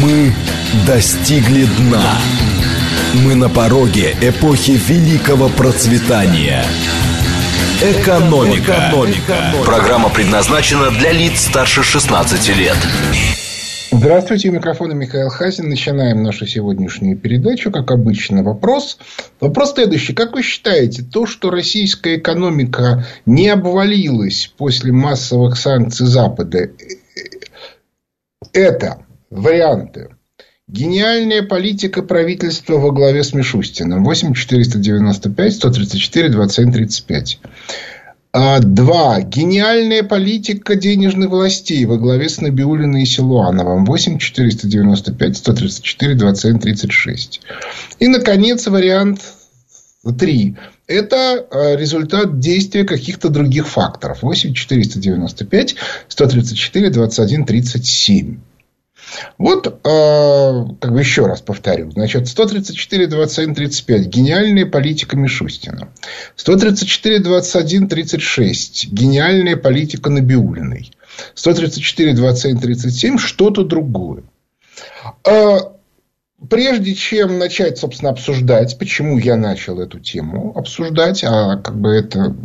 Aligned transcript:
Мы 0.00 0.32
достигли 0.86 1.64
дна. 1.64 2.18
Мы 3.24 3.34
на 3.34 3.48
пороге 3.48 4.14
эпохи 4.20 4.72
великого 4.86 5.48
процветания. 5.48 6.64
Экономика. 7.82 8.90
Экономика. 8.90 9.36
Программа 9.64 10.08
предназначена 10.10 10.90
для 10.90 11.10
лиц 11.10 11.40
старше 11.40 11.82
16 11.82 12.56
лет. 12.56 12.76
Здравствуйте, 13.90 14.50
у 14.50 14.52
микрофона 14.52 14.92
Михаил 14.92 15.30
Хазин. 15.30 15.68
Начинаем 15.68 16.22
нашу 16.22 16.46
сегодняшнюю 16.46 17.16
передачу. 17.18 17.72
Как 17.72 17.90
обычно, 17.90 18.44
вопрос. 18.44 18.98
Вопрос 19.40 19.72
следующий. 19.72 20.12
Как 20.12 20.34
вы 20.34 20.44
считаете, 20.44 21.02
то, 21.02 21.26
что 21.26 21.50
российская 21.50 22.18
экономика 22.18 23.04
не 23.26 23.48
обвалилась 23.48 24.52
после 24.56 24.92
массовых 24.92 25.58
санкций 25.58 26.06
Запада, 26.06 26.70
это 28.52 28.98
варианты. 29.30 30.10
Гениальная 30.68 31.42
политика 31.42 32.02
правительства 32.02 32.74
во 32.74 32.90
главе 32.90 33.24
с 33.24 33.32
Мишустиным. 33.32 34.04
8 34.04 34.34
495 34.34 35.54
134 35.54 36.28
27 36.28 36.72
35. 36.72 37.40
Два. 38.60 39.20
Гениальная 39.22 40.02
политика 40.02 40.76
денежных 40.76 41.30
властей 41.30 41.86
во 41.86 41.96
главе 41.96 42.28
с 42.28 42.42
Набиулиной 42.42 43.02
и 43.02 43.06
Силуановым. 43.06 43.86
8 43.86 44.18
495 44.18 45.36
134 45.38 46.14
27 46.14 46.58
36. 46.58 47.40
И, 48.00 48.08
наконец, 48.08 48.66
вариант 48.66 49.22
три. 50.18 50.56
Это 50.86 51.46
а, 51.50 51.76
результат 51.76 52.38
действия 52.38 52.84
каких-то 52.84 53.30
других 53.30 53.66
факторов. 53.68 54.22
8 54.22 54.52
495 54.52 55.76
134 56.08 56.90
21 56.90 57.44
37. 57.44 58.38
Вот, 59.38 59.66
э, 59.66 59.70
как 60.80 60.92
бы 60.92 61.00
еще 61.00 61.26
раз 61.26 61.40
повторю. 61.40 61.90
Значит, 61.90 62.28
134, 62.28 63.06
21, 63.06 63.54
35. 63.54 64.06
Гениальная 64.06 64.66
политика 64.66 65.16
Мишустина. 65.16 65.88
134, 66.36 67.20
21, 67.20 67.88
36. 67.88 68.88
Гениальная 68.92 69.56
политика 69.56 70.10
Набиулиной. 70.10 70.90
134, 71.34 72.14
27, 72.14 72.60
37. 72.60 73.18
Что-то 73.18 73.64
другое. 73.64 74.24
Э, 75.26 75.58
Прежде 76.48 76.94
чем 76.94 77.40
начать, 77.40 77.78
собственно, 77.78 78.12
обсуждать, 78.12 78.78
почему 78.78 79.18
я 79.18 79.34
начал 79.34 79.80
эту 79.80 79.98
тему 79.98 80.52
обсуждать, 80.54 81.24
а 81.24 81.56
как 81.56 81.76
бы 81.76 81.90
это... 81.90 82.36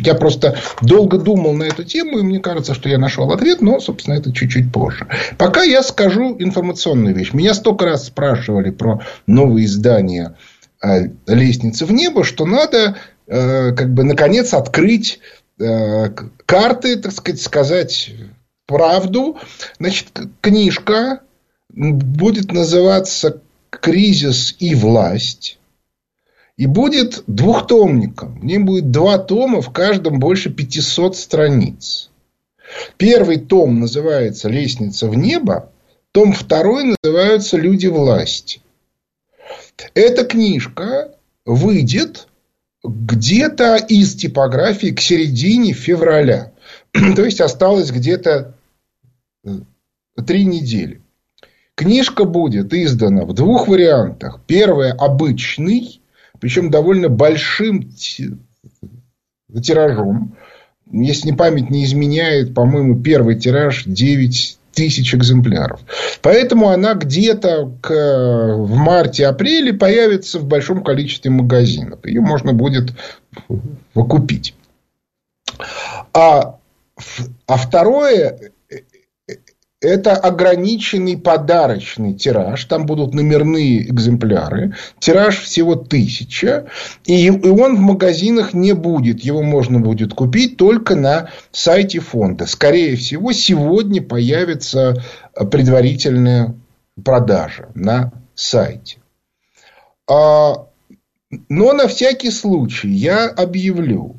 Я 0.00 0.16
просто 0.16 0.58
долго 0.82 1.18
думал 1.18 1.52
на 1.52 1.62
эту 1.62 1.84
тему, 1.84 2.18
и 2.18 2.22
мне 2.22 2.40
кажется, 2.40 2.74
что 2.74 2.88
я 2.88 2.98
нашел 2.98 3.30
ответ, 3.30 3.60
но, 3.60 3.78
собственно, 3.78 4.14
это 4.14 4.32
чуть-чуть 4.32 4.72
позже. 4.72 5.06
Пока 5.38 5.62
я 5.62 5.84
скажу 5.84 6.34
информационную 6.36 7.14
вещь. 7.14 7.32
Меня 7.32 7.54
столько 7.54 7.84
раз 7.84 8.06
спрашивали 8.06 8.70
про 8.70 9.02
новые 9.28 9.66
издания 9.66 10.36
э, 10.82 11.10
«Лестницы 11.28 11.86
в 11.86 11.92
небо», 11.92 12.24
что 12.24 12.44
надо, 12.44 12.96
э, 13.28 13.72
как 13.72 13.94
бы, 13.94 14.02
наконец, 14.02 14.52
открыть 14.52 15.20
э, 15.60 16.08
карты, 16.44 16.96
так 16.96 17.12
сказать, 17.12 17.40
сказать 17.40 18.10
правду. 18.66 19.38
Значит, 19.78 20.08
книжка 20.40 21.20
будет 21.70 22.52
называться 22.52 23.42
«Кризис 23.70 24.56
и 24.58 24.74
власть». 24.74 25.58
И 26.56 26.66
будет 26.66 27.22
двухтомником. 27.28 28.40
В 28.40 28.44
нем 28.44 28.66
будет 28.66 28.90
два 28.90 29.18
тома, 29.18 29.60
в 29.60 29.72
каждом 29.72 30.18
больше 30.18 30.50
500 30.50 31.16
страниц. 31.16 32.10
Первый 32.96 33.38
том 33.38 33.80
называется 33.80 34.48
«Лестница 34.48 35.08
в 35.08 35.14
небо», 35.14 35.70
том 36.12 36.32
второй 36.32 36.96
называется 37.00 37.56
«Люди 37.56 37.86
власти». 37.86 38.60
Эта 39.94 40.24
книжка 40.24 41.14
выйдет 41.46 42.26
где-то 42.82 43.76
из 43.76 44.14
типографии 44.14 44.88
к 44.88 45.00
середине 45.00 45.72
февраля. 45.72 46.52
То 46.92 47.24
есть, 47.24 47.40
осталось 47.40 47.90
где-то 47.90 48.56
три 50.26 50.44
недели. 50.44 51.02
Книжка 51.78 52.24
будет 52.24 52.74
издана 52.74 53.24
в 53.24 53.32
двух 53.34 53.68
вариантах. 53.68 54.40
Первый 54.48 54.90
обычный, 54.90 56.02
причем 56.40 56.72
довольно 56.72 57.08
большим 57.08 57.88
тиражом. 59.62 60.36
Если 60.90 61.28
не 61.28 61.36
память 61.36 61.70
не 61.70 61.84
изменяет, 61.84 62.52
по-моему, 62.52 63.00
первый 63.00 63.38
тираж 63.38 63.84
9 63.86 64.58
тысяч 64.72 65.14
экземпляров. 65.14 65.80
Поэтому 66.20 66.70
она 66.70 66.94
где-то 66.94 67.72
к, 67.80 67.94
в 68.56 68.74
марте-апреле 68.74 69.72
появится 69.72 70.40
в 70.40 70.46
большом 70.46 70.82
количестве 70.82 71.30
магазинов. 71.30 72.04
Ее 72.04 72.22
можно 72.22 72.54
будет 72.54 72.92
купить. 73.94 74.56
А, 76.12 76.58
а 77.46 77.56
второе 77.56 78.50
это 79.80 80.14
ограниченный 80.14 81.16
подарочный 81.16 82.14
тираж. 82.14 82.64
Там 82.64 82.84
будут 82.84 83.14
номерные 83.14 83.88
экземпляры. 83.88 84.74
Тираж 84.98 85.38
всего 85.38 85.76
тысяча. 85.76 86.66
И 87.04 87.30
он 87.30 87.76
в 87.76 87.80
магазинах 87.80 88.54
не 88.54 88.72
будет. 88.72 89.20
Его 89.20 89.42
можно 89.42 89.78
будет 89.78 90.14
купить 90.14 90.56
только 90.56 90.96
на 90.96 91.30
сайте 91.52 92.00
фонда. 92.00 92.46
Скорее 92.46 92.96
всего, 92.96 93.32
сегодня 93.32 94.02
появится 94.02 94.96
предварительная 95.32 96.56
продажа 97.04 97.68
на 97.74 98.12
сайте. 98.34 98.98
А, 100.10 100.66
но 101.48 101.72
на 101.72 101.86
всякий 101.86 102.32
случай 102.32 102.88
я 102.88 103.28
объявлю, 103.28 104.16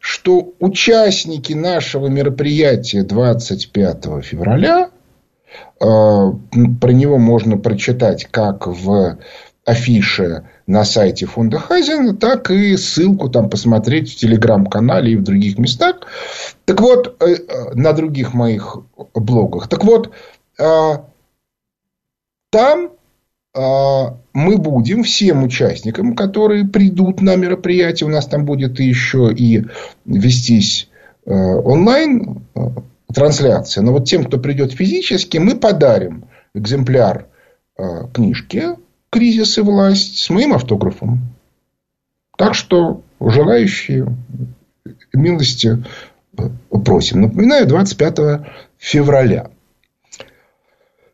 что 0.00 0.54
участники 0.58 1.52
нашего 1.52 2.06
мероприятия 2.06 3.02
25 3.02 4.24
февраля 4.24 4.91
Э, 4.91 4.91
про 5.78 6.92
него 6.92 7.18
можно 7.18 7.56
прочитать 7.56 8.26
как 8.30 8.66
в 8.66 9.18
афише 9.64 10.44
на 10.66 10.84
сайте 10.84 11.26
фонда 11.26 11.58
Хазина, 11.58 12.14
так 12.14 12.50
и 12.50 12.76
ссылку 12.76 13.28
там 13.28 13.50
посмотреть 13.50 14.12
в 14.12 14.16
телеграм-канале 14.16 15.12
и 15.12 15.16
в 15.16 15.22
других 15.22 15.58
местах. 15.58 15.96
Так 16.64 16.80
вот, 16.80 17.16
э, 17.20 17.34
э, 17.34 17.74
на 17.74 17.92
других 17.92 18.34
моих 18.34 18.78
блогах. 19.14 19.68
Так 19.68 19.84
вот, 19.84 20.10
там 22.50 22.90
мы 23.54 24.58
будем 24.58 25.02
всем 25.02 25.42
участникам, 25.42 26.14
которые 26.14 26.64
придут 26.64 27.20
на 27.20 27.36
мероприятие, 27.36 28.08
у 28.08 28.10
нас 28.10 28.26
там 28.26 28.44
будет 28.44 28.80
еще 28.80 29.32
и 29.32 29.64
вестись 30.04 30.88
онлайн 31.26 32.46
трансляция. 33.14 33.82
Но 33.82 33.92
вот 33.92 34.04
тем, 34.06 34.24
кто 34.24 34.38
придет 34.38 34.72
физически, 34.72 35.38
мы 35.38 35.56
подарим 35.56 36.24
экземпляр 36.54 37.26
э, 37.76 38.06
книжки 38.12 38.76
«Кризис 39.10 39.58
и 39.58 39.60
власть» 39.60 40.18
с 40.18 40.30
моим 40.30 40.54
автографом. 40.54 41.34
Так 42.36 42.54
что 42.54 43.02
желающие 43.20 44.06
милости 45.12 45.84
э, 46.36 46.42
просим. 46.84 47.22
Напоминаю, 47.22 47.66
25 47.66 48.18
февраля. 48.78 49.50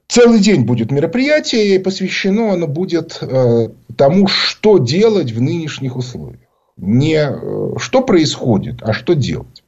Целый 0.09 0.41
день 0.41 0.65
будет 0.65 0.91
мероприятие, 0.91 1.75
и 1.75 1.79
посвящено 1.79 2.53
оно 2.53 2.67
будет 2.67 3.19
э, 3.21 3.69
тому, 3.97 4.27
что 4.27 4.79
делать 4.79 5.33
в 5.33 5.43
нынешних 5.43 5.97
условиях. 5.97 6.41
Не 6.79 7.29
э, 7.29 7.79
что 7.79 8.01
происходит, 8.01 8.83
а 8.83 8.95
что 8.95 9.15
делать. 9.15 9.63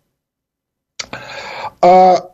А 1.83 2.31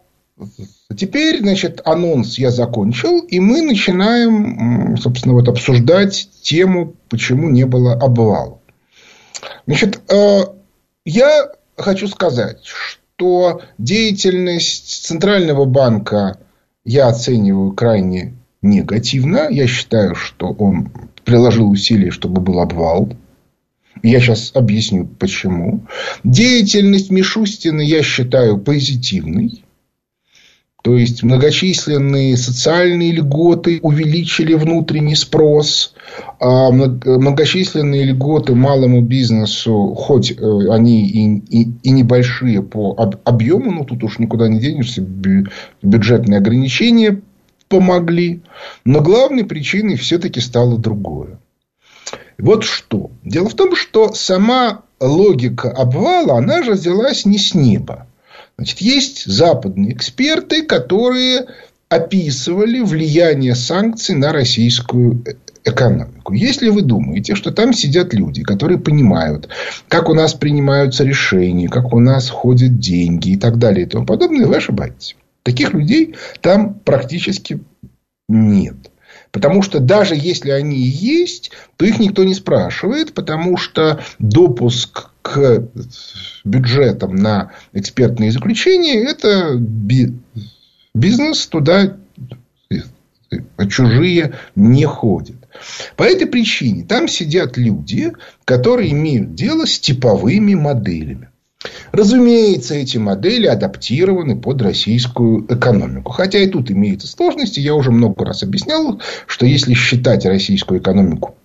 теперь, 0.97 1.41
значит, 1.41 1.81
анонс 1.84 2.39
я 2.39 2.51
закончил, 2.51 3.20
и 3.20 3.41
мы 3.41 3.62
начинаем, 3.62 4.97
собственно, 4.97 5.35
вот 5.35 5.49
обсуждать 5.49 6.29
тему, 6.43 6.94
почему 7.09 7.49
не 7.49 7.65
было 7.65 7.94
обвала. 7.94 8.59
Значит, 9.67 10.00
э, 10.11 10.41
я 11.05 11.50
хочу 11.76 12.09
сказать, 12.09 12.61
что 12.65 13.62
деятельность 13.79 15.06
Центрального 15.06 15.65
банка 15.65 16.38
я 16.85 17.09
оцениваю 17.09 17.73
крайне 17.73 18.35
негативно. 18.62 19.49
Я 19.50 19.67
считаю, 19.67 20.15
что 20.15 20.50
он 20.50 20.91
приложил 21.25 21.70
усилия, 21.70 22.11
чтобы 22.11 22.41
был 22.41 22.61
обвал. 22.61 23.11
Я 24.02 24.20
сейчас 24.20 24.50
объясню, 24.54 25.06
почему. 25.06 25.87
Деятельность 26.22 27.10
Мишустина 27.10 27.81
я 27.81 28.02
считаю 28.02 28.58
позитивной. 28.58 29.64
То 30.87 30.96
есть, 30.96 31.25
многочисленные 31.25 32.37
социальные 32.37 33.10
льготы 33.10 33.81
увеличили 33.82 34.54
внутренний 34.54 35.16
спрос. 35.16 35.94
А 36.38 36.70
многочисленные 36.70 38.04
льготы 38.04 38.54
малому 38.54 39.00
бизнесу, 39.00 39.94
хоть 39.96 40.31
э, 40.31 40.70
они 40.70 41.08
и, 41.08 41.38
и, 41.50 41.72
и 41.82 41.90
небольшие 41.90 42.62
по 42.62 42.93
объему, 43.25 43.72
но 43.72 43.82
тут 43.82 44.04
уж 44.04 44.20
никуда 44.20 44.46
не 44.46 44.60
денешься, 44.60 45.04
бюджетные 45.82 46.38
ограничения 46.38 47.20
помогли. 47.69 48.43
Но 48.84 49.00
главной 49.00 49.44
причиной 49.44 49.96
все-таки 49.96 50.38
стало 50.40 50.78
другое. 50.78 51.40
Вот 52.38 52.65
что. 52.65 53.11
Дело 53.25 53.49
в 53.49 53.55
том, 53.55 53.75
что 53.75 54.12
сама 54.12 54.83
логика 55.00 55.71
обвала, 55.71 56.38
она 56.38 56.62
же 56.62 56.73
взялась 56.73 57.25
не 57.25 57.38
с 57.38 57.55
неба. 57.55 58.06
Значит, 58.56 58.81
есть 58.81 59.25
западные 59.27 59.93
эксперты, 59.93 60.62
которые 60.62 61.47
описывали 61.88 62.81
влияние 62.81 63.55
санкций 63.55 64.15
на 64.15 64.33
российскую 64.33 65.23
экономику. 65.65 66.33
Если 66.33 66.69
вы 66.69 66.83
думаете, 66.83 67.35
что 67.35 67.53
там 67.53 67.73
сидят 67.73 68.15
люди, 68.15 68.43
которые 68.43 68.79
понимают, 68.79 69.49
как 69.89 70.09
у 70.09 70.15
нас 70.15 70.35
принимаются 70.35 71.05
решения, 71.05 71.69
как 71.69 71.93
у 71.93 72.00
нас 72.00 72.29
ходят 72.29 72.79
деньги 72.79 73.31
и 73.31 73.37
так 73.37 73.59
далее 73.59 73.87
и 73.87 73.89
тому 73.89 74.06
подобное, 74.06 74.47
вы 74.47 74.56
ошибаетесь. 74.56 75.17
Таких 75.43 75.75
людей 75.75 76.17
там 76.41 76.75
практически 76.75 77.61
нет. 78.29 78.77
Потому 79.37 79.61
что 79.61 79.81
даже 79.81 80.15
если 80.17 80.49
они 80.49 80.79
есть, 80.79 81.50
то 81.77 81.85
их 81.85 81.99
никто 81.99 82.25
не 82.25 82.33
спрашивает, 82.33 83.12
потому 83.12 83.59
что 83.59 84.00
допуск 84.19 85.11
к 85.21 85.69
бюджетам 86.43 87.17
на 87.17 87.53
экспертные 87.75 88.33
заключения– 88.33 88.94
это 89.06 89.55
бизнес, 90.94 91.47
туда 91.49 91.99
чужие 93.69 94.37
не 94.55 94.87
ходят. 94.87 95.37
По 95.97 96.05
этой 96.05 96.27
причине 96.27 96.87
там 96.87 97.06
сидят 97.06 97.59
люди, 97.59 98.15
которые 98.47 98.93
имеют 98.93 99.35
дело 99.35 99.67
с 99.67 99.79
типовыми 99.79 100.55
моделями. 100.55 101.29
Разумеется, 101.93 102.75
эти 102.75 102.99
модели 102.99 103.47
адаптированы 103.47 104.37
под 104.37 104.63
российскую 104.63 105.47
экономику. 105.53 106.13
Хотя 106.13 106.39
и 106.39 106.47
тут 106.47 106.71
имеются 106.71 107.09
сложности. 107.09 107.61
Я 107.61 107.75
уже 107.75 107.91
много 107.91 108.25
раз 108.25 108.43
объяснял, 108.43 109.01
что 109.27 109.47
если 109.47 109.75
считать 109.75 110.27
российскую 110.27 110.81
экономику 110.81 111.37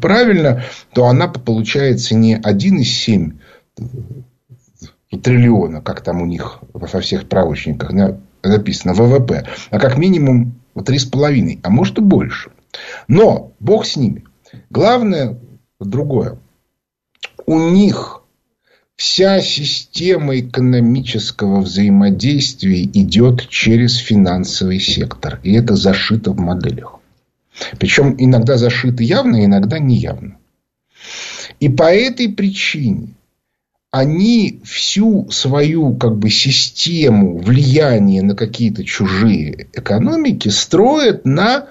правильно, 0.00 0.62
то 0.92 1.06
она 1.06 1.28
получается 1.28 2.14
не 2.14 2.36
1,7 2.36 3.32
триллиона, 5.22 5.80
как 5.82 6.00
там 6.00 6.22
у 6.22 6.26
них 6.26 6.58
во 6.72 6.86
всех 7.00 7.22
справочниках 7.22 7.92
написано, 8.42 8.94
ВВП, 8.94 9.46
а 9.70 9.78
как 9.78 9.98
минимум 9.98 10.54
3,5, 10.74 11.60
а 11.62 11.70
может 11.70 11.98
и 11.98 12.00
больше. 12.00 12.50
Но 13.08 13.52
Бог 13.60 13.86
с 13.86 13.96
ними. 13.96 14.24
Главное 14.70 15.38
другое. 15.80 16.38
У 17.46 17.58
них 17.58 18.15
вся 18.96 19.40
система 19.40 20.38
экономического 20.38 21.60
взаимодействия 21.60 22.82
идет 22.84 23.48
через 23.48 23.96
финансовый 23.96 24.80
сектор. 24.80 25.40
И 25.42 25.52
это 25.52 25.76
зашито 25.76 26.32
в 26.32 26.38
моделях. 26.38 27.00
Причем 27.78 28.14
иногда 28.18 28.56
зашито 28.56 29.02
явно, 29.02 29.44
иногда 29.44 29.78
неявно. 29.78 30.36
И 31.60 31.68
по 31.68 31.94
этой 31.94 32.28
причине 32.28 33.14
они 33.90 34.60
всю 34.64 35.30
свою 35.30 35.94
как 35.96 36.16
бы, 36.16 36.28
систему 36.28 37.38
влияния 37.38 38.22
на 38.22 38.34
какие-то 38.34 38.84
чужие 38.84 39.68
экономики 39.72 40.48
строят 40.48 41.24
на 41.24 41.68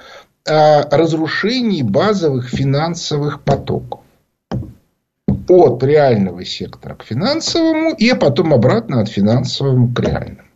а, 0.48 0.88
разрушении 0.95 1.83
базовых 1.83 2.50
финансовых 2.50 3.42
потоков. 3.42 4.05
От 5.47 5.83
реального 5.83 6.44
сектора 6.45 6.95
к 6.95 7.03
финансовому 7.03 7.94
и 7.94 8.13
потом 8.13 8.53
обратно 8.53 9.01
от 9.01 9.09
финансового 9.09 9.94
к 9.94 10.00
реальному. 10.00 10.47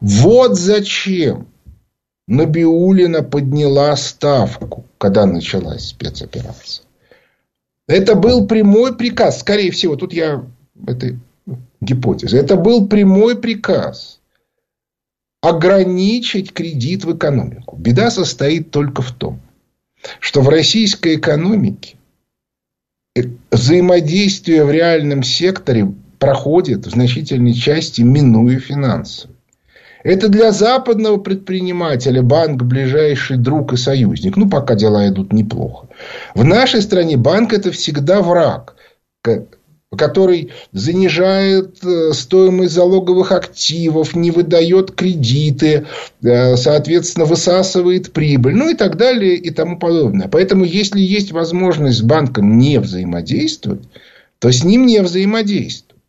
Вот 0.00 0.56
зачем 0.56 1.48
Набиулина 2.28 3.22
подняла 3.22 3.96
ставку, 3.96 4.84
когда 4.98 5.26
началась 5.26 5.88
спецоперация. 5.88 6.84
Это 7.88 8.14
был 8.16 8.46
прямой 8.46 8.96
приказ. 8.96 9.40
Скорее 9.40 9.70
всего, 9.70 9.96
тут 9.96 10.12
я 10.12 10.44
этой 10.86 11.18
гипотезы. 11.80 12.36
Это 12.36 12.56
был 12.56 12.88
прямой 12.88 13.38
приказ 13.38 14.20
ограничить 15.40 16.52
кредит 16.52 17.04
в 17.04 17.16
экономику. 17.16 17.76
Беда 17.76 18.10
состоит 18.10 18.70
только 18.72 19.02
в 19.02 19.12
том, 19.12 19.40
что 20.18 20.40
в 20.40 20.48
российской 20.48 21.16
экономике 21.16 21.96
взаимодействие 23.50 24.64
в 24.64 24.70
реальном 24.70 25.22
секторе 25.22 25.92
проходит 26.18 26.86
в 26.86 26.90
значительной 26.90 27.54
части 27.54 28.02
минуя 28.02 28.58
финансы. 28.58 29.28
Это 30.02 30.28
для 30.28 30.52
западного 30.52 31.16
предпринимателя 31.16 32.22
банк 32.22 32.62
ближайший 32.62 33.38
друг 33.38 33.72
и 33.72 33.76
союзник. 33.76 34.36
Ну, 34.36 34.48
пока 34.48 34.76
дела 34.76 35.08
идут 35.08 35.32
неплохо. 35.32 35.88
В 36.34 36.44
нашей 36.44 36.80
стране 36.82 37.16
банк 37.16 37.52
это 37.52 37.72
всегда 37.72 38.22
враг 38.22 38.76
который 39.94 40.52
занижает 40.72 41.82
э, 41.84 42.12
стоимость 42.12 42.72
залоговых 42.72 43.30
активов, 43.30 44.16
не 44.16 44.32
выдает 44.32 44.92
кредиты, 44.92 45.86
э, 46.22 46.56
соответственно, 46.56 47.24
высасывает 47.24 48.12
прибыль, 48.12 48.54
ну 48.56 48.68
и 48.68 48.74
так 48.74 48.96
далее 48.96 49.36
и 49.36 49.50
тому 49.50 49.78
подобное. 49.78 50.28
Поэтому, 50.28 50.64
если 50.64 51.00
есть 51.00 51.30
возможность 51.30 51.98
с 51.98 52.02
банком 52.02 52.58
не 52.58 52.80
взаимодействовать, 52.80 53.82
то 54.40 54.50
с 54.50 54.64
ним 54.64 54.86
не 54.86 55.00
взаимодействуют. 55.02 56.02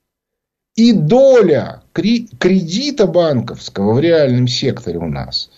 И 0.75 0.91
доля 0.93 1.83
кредита 1.93 3.07
банковского 3.07 3.93
в 3.93 3.99
реальном 3.99 4.47
секторе 4.47 4.99
у 4.99 5.07
нас 5.07 5.49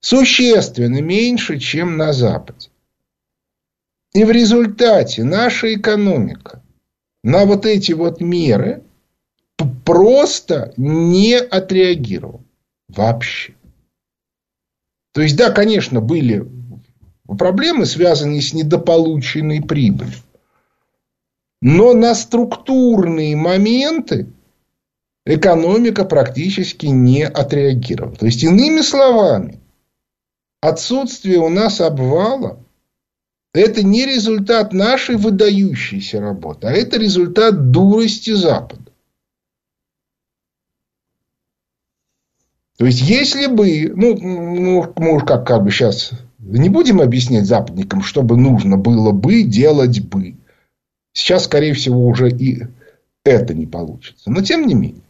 существенно 0.00 1.00
меньше, 1.00 1.58
чем 1.58 1.96
на 1.96 2.12
Западе. 2.12 2.68
И 4.12 4.24
в 4.24 4.30
результате 4.30 5.24
наша 5.24 5.74
экономика 5.74 6.62
на 7.22 7.44
вот 7.44 7.66
эти 7.66 7.92
вот 7.92 8.20
меры 8.20 8.82
просто 9.84 10.72
не 10.76 11.36
отреагировал. 11.36 12.42
Вообще. 12.88 13.54
То 15.12 15.22
есть, 15.22 15.36
да, 15.36 15.50
конечно, 15.50 16.00
были 16.00 16.46
проблемы, 17.26 17.86
связанные 17.86 18.40
с 18.40 18.52
недополученной 18.52 19.62
прибылью. 19.62 20.14
Но 21.60 21.92
на 21.92 22.14
структурные 22.14 23.34
моменты 23.34 24.28
экономика 25.26 26.04
практически 26.04 26.86
не 26.86 27.26
отреагировала. 27.26 28.14
То 28.14 28.26
есть, 28.26 28.44
иными 28.44 28.80
словами, 28.80 29.60
отсутствие 30.60 31.38
у 31.38 31.48
нас 31.48 31.80
обвала 31.80 32.64
это 33.52 33.82
не 33.82 34.04
результат 34.04 34.72
нашей 34.72 35.16
выдающейся 35.16 36.20
работы, 36.20 36.66
а 36.66 36.70
это 36.70 36.98
результат 36.98 37.70
дурости 37.70 38.30
Запада. 38.30 38.92
То 42.76 42.86
есть, 42.86 43.00
если 43.00 43.46
бы, 43.46 43.92
ну, 43.94 44.16
ну 44.16 44.92
мы 44.96 45.16
уж 45.16 45.24
как, 45.24 45.46
как 45.46 45.64
бы 45.64 45.70
сейчас 45.70 46.12
не 46.38 46.68
будем 46.68 47.00
объяснять 47.00 47.46
западникам, 47.46 48.02
что 48.02 48.22
бы 48.22 48.36
нужно 48.36 48.76
было 48.76 49.10
бы 49.10 49.42
делать 49.42 50.00
бы. 50.00 50.36
Сейчас, 51.12 51.46
скорее 51.46 51.74
всего, 51.74 52.06
уже 52.06 52.30
и 52.30 52.62
это 53.24 53.54
не 53.54 53.66
получится. 53.66 54.30
Но 54.30 54.42
тем 54.42 54.66
не 54.66 54.74
менее. 54.74 55.02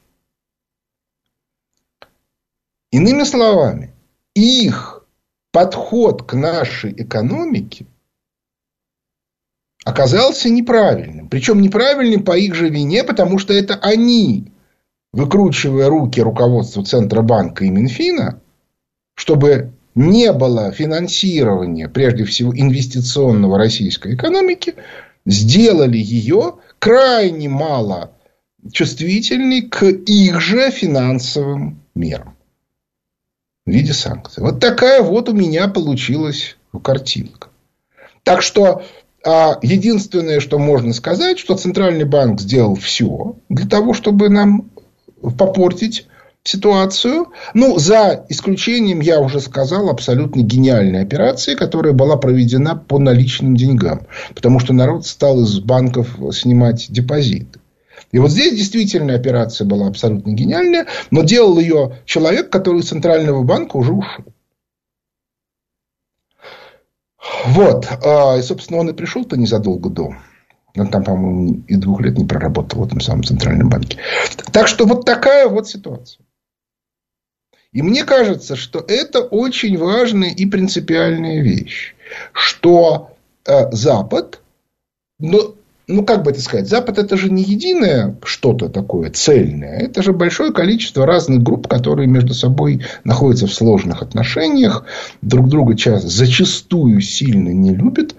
Иными 2.91 3.25
словами, 3.25 3.93
их 4.35 5.07
подход 5.53 6.23
к 6.23 6.33
нашей 6.33 6.93
экономике– 6.93 7.85
оказался 9.85 10.51
неправильным. 10.51 11.29
Причем 11.29 11.61
неправильным 11.61 12.25
по 12.25 12.37
их 12.37 12.55
же 12.55 12.69
вине, 12.69 13.05
потому 13.05 13.39
что 13.39 13.53
это 13.53 13.75
они, 13.77 14.53
выкручивая 15.13 15.89
руки 15.89 16.21
руководству 16.21 16.85
Центробанка 16.85 17.65
и 17.65 17.71
Минфина, 17.71 18.41
чтобы 19.15 19.73
не 19.95 20.33
было 20.33 20.71
финансирования, 20.71 21.89
прежде 21.89 22.25
всего, 22.25 22.53
инвестиционного 22.55 23.59
российской 23.59 24.15
экономики, 24.15 24.75
сделали 25.27 25.99
ее 25.99 26.57
крайне 26.79 27.49
мало 27.49 28.13
чувствительной 28.73 29.63
к 29.63 29.83
их 29.85 30.41
же 30.41 30.71
финансовым 30.71 31.83
мерам 31.95 32.37
в 33.67 33.71
виде 33.71 33.93
санкций. 33.93 34.43
Вот 34.43 34.61
такая 34.61 35.03
вот 35.03 35.29
у 35.29 35.33
меня 35.33 35.69
получилась 35.69 36.57
картинка. 36.83 37.49
Так 38.23 38.43
что 38.43 38.85
а 39.25 39.59
единственное, 39.63 40.41
что 40.41 40.59
можно 40.59 40.93
сказать, 40.93 41.39
что 41.39 41.57
Центральный 41.57 42.05
банк 42.05 42.41
сделал 42.41 42.77
все 42.77 43.37
для 43.49 43.67
того, 43.67 43.95
чтобы 43.95 44.29
нам 44.29 44.71
попортить 45.37 46.07
ситуацию. 46.45 47.29
Ну, 47.55 47.79
за 47.79 48.25
исключением, 48.29 49.01
я 49.01 49.21
уже 49.21 49.41
сказал, 49.41 49.89
абсолютно 49.91 50.41
гениальной 50.41 51.03
операции, 51.03 51.55
которая 51.55 51.93
была 51.93 52.17
проведена 52.17 52.77
по 52.77 52.99
наличным 52.99 53.57
деньгам. 53.57 54.07
Потому 54.35 54.61
что 54.61 54.73
народ 54.73 55.07
стал 55.07 55.43
из 55.43 55.59
банков 55.61 56.09
снимать 56.33 56.87
депозиты. 56.89 57.61
И 58.13 58.19
вот 58.19 58.31
здесь 58.31 58.57
действительно 58.57 59.15
операция 59.15 59.67
была 59.67 59.89
абсолютно 59.89 60.31
гениальная, 60.31 60.87
но 61.11 61.23
делал 61.23 61.59
ее 61.59 61.99
человек, 62.07 62.49
который 62.49 62.81
из 62.81 62.89
Центрального 62.89 63.43
банка 63.43 63.77
уже 63.77 63.93
ушел. 63.93 64.25
Вот. 67.47 67.87
И, 67.87 68.43
собственно, 68.43 68.81
он 68.81 68.91
и 68.91 68.93
пришел-то 68.93 69.37
незадолго 69.37 69.91
до. 69.91 70.15
Он 70.77 70.89
там, 70.89 71.03
по-моему, 71.05 71.63
и 71.67 71.77
двух 71.77 72.01
лет 72.01 72.19
не 72.19 72.25
проработал 72.25 72.81
в 72.81 72.87
этом 72.87 73.01
самом 73.01 73.25
центральном 73.25 73.69
банке. 73.69 73.99
Так 74.53 74.69
что 74.69 74.87
вот 74.87 75.05
такая 75.05 75.49
вот 75.49 75.69
ситуация. 75.69 76.25
И 77.73 77.83
мне 77.83 78.05
кажется, 78.05 78.57
что 78.57 78.85
это 78.87 79.21
очень 79.21 79.77
важная 79.77 80.31
и 80.31 80.47
принципиальная 80.47 81.43
вещь, 81.43 81.95
что 82.33 83.17
э, 83.45 83.71
Запад, 83.73 84.41
ну, 85.19 85.55
ну, 85.89 86.05
как 86.05 86.23
бы 86.23 86.31
это 86.31 86.41
сказать, 86.43 86.69
Запад 86.69 86.99
это 86.99 87.17
же 87.17 87.31
не 87.31 87.43
единое 87.43 88.17
что-то 88.23 88.69
такое 88.69 89.11
цельное, 89.11 89.79
это 89.79 90.03
же 90.03 90.13
большое 90.13 90.53
количество 90.53 91.07
разных 91.07 91.43
групп, 91.43 91.67
которые 91.67 92.07
между 92.07 92.35
собой 92.35 92.83
находятся 93.05 93.47
в 93.47 93.55
сложных 93.55 94.03
отношениях, 94.03 94.85
друг 95.23 95.49
друга 95.49 95.77
часто, 95.77 96.09
зачастую 96.09 97.01
сильно 97.01 97.49
не 97.49 97.75
любят, 97.75 98.15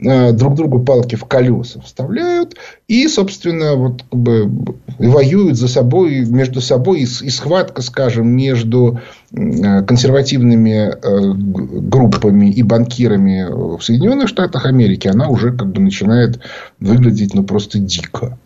друг 0.00 0.54
другу 0.54 0.80
палки 0.80 1.14
в 1.14 1.24
колеса 1.24 1.80
вставляют 1.80 2.56
и, 2.88 3.06
собственно, 3.08 3.76
вот 3.76 4.02
как 4.10 4.18
бы 4.18 4.50
воюют 4.98 5.56
за 5.56 5.68
собой, 5.68 6.24
между 6.26 6.60
собой. 6.60 7.00
И, 7.00 7.04
и 7.04 7.30
схватка, 7.30 7.82
скажем, 7.82 8.28
между 8.28 9.00
э, 9.32 9.82
консервативными 9.82 10.90
э, 10.90 11.32
группами 11.34 12.50
и 12.50 12.62
банкирами 12.62 13.46
в 13.76 13.80
Соединенных 13.82 14.28
Штатах 14.28 14.66
Америки, 14.66 15.08
она 15.08 15.28
уже 15.28 15.52
как 15.52 15.72
бы 15.72 15.80
начинает 15.80 16.40
выглядеть 16.78 17.34
ну, 17.34 17.44
просто 17.44 17.78
дико. 17.78 18.38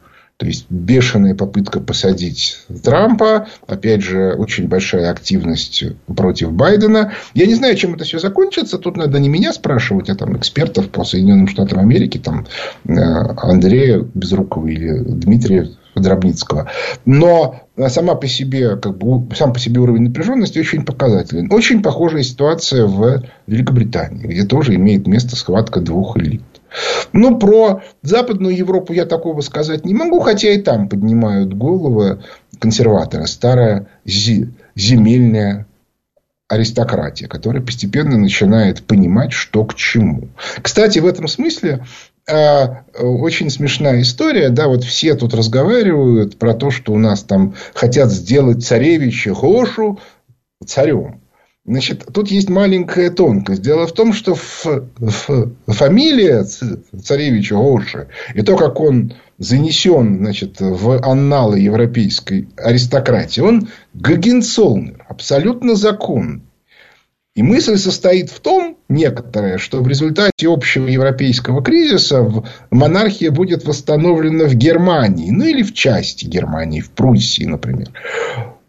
То 0.44 0.48
есть 0.48 0.66
бешеная 0.68 1.34
попытка 1.34 1.80
посадить 1.80 2.58
Трампа, 2.82 3.48
опять 3.66 4.02
же, 4.02 4.34
очень 4.34 4.68
большая 4.68 5.10
активность 5.10 5.84
против 6.06 6.52
Байдена. 6.52 7.14
Я 7.32 7.46
не 7.46 7.54
знаю, 7.54 7.76
чем 7.76 7.94
это 7.94 8.04
все 8.04 8.18
закончится. 8.18 8.76
Тут 8.76 8.98
надо 8.98 9.18
не 9.18 9.30
меня 9.30 9.54
спрашивать, 9.54 10.10
а 10.10 10.14
там 10.14 10.36
экспертов 10.36 10.90
по 10.90 11.02
Соединенным 11.02 11.48
Штатам 11.48 11.78
Америки, 11.78 12.18
там 12.18 12.46
э, 12.86 12.92
Андрея 12.92 14.06
Безрукова 14.12 14.66
или 14.66 14.98
Дмитрия 14.98 15.70
Дробницкого. 15.94 16.70
Но 17.06 17.62
сама 17.88 18.14
по 18.14 18.26
себе, 18.26 18.76
как 18.76 18.98
бы, 18.98 19.34
сам 19.34 19.54
по 19.54 19.58
себе 19.58 19.80
уровень 19.80 20.02
напряженности 20.02 20.58
очень 20.58 20.84
показателен. 20.84 21.50
Очень 21.50 21.82
похожая 21.82 22.22
ситуация 22.22 22.84
в 22.84 23.22
Великобритании, 23.46 24.26
где 24.26 24.44
тоже 24.44 24.74
имеет 24.74 25.06
место 25.06 25.36
схватка 25.36 25.80
двух 25.80 26.18
элит. 26.18 26.42
Ну, 27.12 27.38
про 27.38 27.83
Западную 28.02 28.57
Европу 28.57 28.93
я 28.93 29.07
такого 29.07 29.40
сказать 29.40 29.85
не 29.85 29.95
могу, 29.95 30.21
хотя 30.21 30.50
и 30.50 30.61
там 30.61 30.88
поднимают 30.88 31.54
головы 31.54 32.23
консерваторы. 32.59 33.26
Старая 33.26 33.88
земельная 34.04 35.66
аристократия, 36.49 37.26
которая 37.26 37.62
постепенно 37.62 38.19
начинает 38.19 38.83
понимать, 38.83 39.33
что 39.33 39.64
к 39.64 39.75
чему. 39.75 40.28
Кстати, 40.61 40.99
в 40.99 41.07
этом 41.07 41.26
смысле 41.26 41.85
а, 42.31 42.85
очень 42.99 43.50
смешная 43.50 44.02
история, 44.02 44.50
да, 44.50 44.69
вот 44.69 44.85
все 44.85 45.14
тут 45.14 45.35
разговаривают 45.35 46.38
про 46.38 46.54
то, 46.54 46.71
что 46.71 46.93
у 46.93 46.99
нас 46.99 47.23
там 47.23 47.54
хотят 47.75 48.11
сделать 48.11 48.64
царевича 48.64 49.35
Гошу 49.35 49.99
царем. 50.64 51.21
Значит, 51.66 52.04
тут 52.12 52.30
есть 52.30 52.50
маленькая 52.50 53.11
тонкость. 53.11 53.62
Дело 53.62 53.87
в 53.87 53.92
том, 53.92 54.12
что 54.12 54.35
в, 54.35 54.66
в, 54.99 55.52
фамилия 55.66 56.44
царевича 56.44 57.56
Гоши 57.56 58.09
и 58.35 58.42
то, 58.42 58.56
как 58.56 58.80
он 58.80 59.14
занесен 59.38 60.18
значит, 60.18 60.61
в 60.61 61.00
анналы 61.02 61.59
европейской 61.59 62.49
аристократии, 62.56 63.40
он 63.40 63.68
Гагенцолнер, 63.94 65.06
абсолютно 65.09 65.75
закон. 65.75 66.42
И 67.35 67.42
мысль 67.42 67.78
состоит 67.78 68.30
в 68.30 68.40
том, 68.40 68.76
некоторая, 68.88 69.56
что 69.59 69.83
в 69.83 69.88
результате 69.88 70.47
общего 70.47 70.87
европейского 70.87 71.64
кризиса 71.64 72.44
монархия 72.71 73.30
будет 73.30 73.64
восстановлена 73.64 74.44
в 74.44 74.54
Германии, 74.54 75.30
ну 75.30 75.44
или 75.44 75.62
в 75.62 75.73
части 75.73 76.26
Германии, 76.26 76.80
в 76.80 76.90
Пруссии, 76.90 77.44
например. 77.44 77.88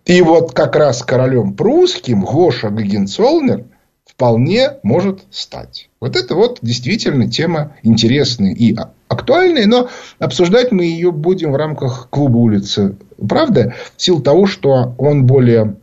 И 0.06 0.22
вот 0.22 0.54
как 0.54 0.76
раз 0.76 1.02
королем 1.02 1.54
прусским 1.54 2.24
Гоша 2.24 2.70
Гагенцолнер 2.70 3.66
вполне 4.06 4.74
может 4.84 5.24
стать. 5.32 5.90
Вот 6.00 6.16
это 6.16 6.36
вот 6.36 6.60
действительно 6.62 7.30
тема 7.30 7.76
интересная 7.82 8.54
и 8.54 8.76
актуальная, 9.08 9.66
но 9.66 9.90
обсуждать 10.20 10.72
мы 10.72 10.86
ее 10.86 11.12
будем 11.12 11.52
в 11.52 11.56
рамках 11.56 12.10
клуба 12.10 12.38
улицы. 12.38 12.96
Правда, 13.28 13.74
в 13.98 14.02
силу 14.02 14.22
того, 14.22 14.46
что 14.46 14.94
он 14.98 15.26
более 15.26 15.78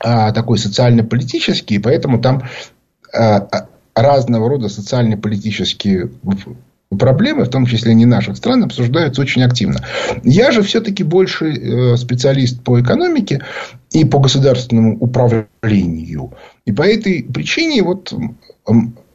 а, 0.00 0.32
такой 0.32 0.58
социально-политический, 0.58 1.78
поэтому 1.78 2.20
там 2.20 2.42
а, 3.12 3.48
разного 3.94 4.48
рода 4.48 4.68
социально-политические 4.68 6.10
проблемы, 6.96 7.44
в 7.44 7.50
том 7.50 7.66
числе 7.66 7.94
не 7.94 8.06
наших 8.06 8.36
стран, 8.36 8.64
обсуждаются 8.64 9.22
очень 9.22 9.42
активно. 9.42 9.80
Я 10.22 10.50
же 10.50 10.62
все-таки 10.62 11.04
больше 11.04 11.52
э, 11.52 11.96
специалист 11.96 12.62
по 12.62 12.80
экономике 12.80 13.42
и 13.92 14.04
по 14.04 14.18
государственному 14.18 14.96
управлению. 14.98 16.34
И 16.64 16.72
по 16.72 16.82
этой 16.82 17.22
причине 17.22 17.82
вот 17.82 18.12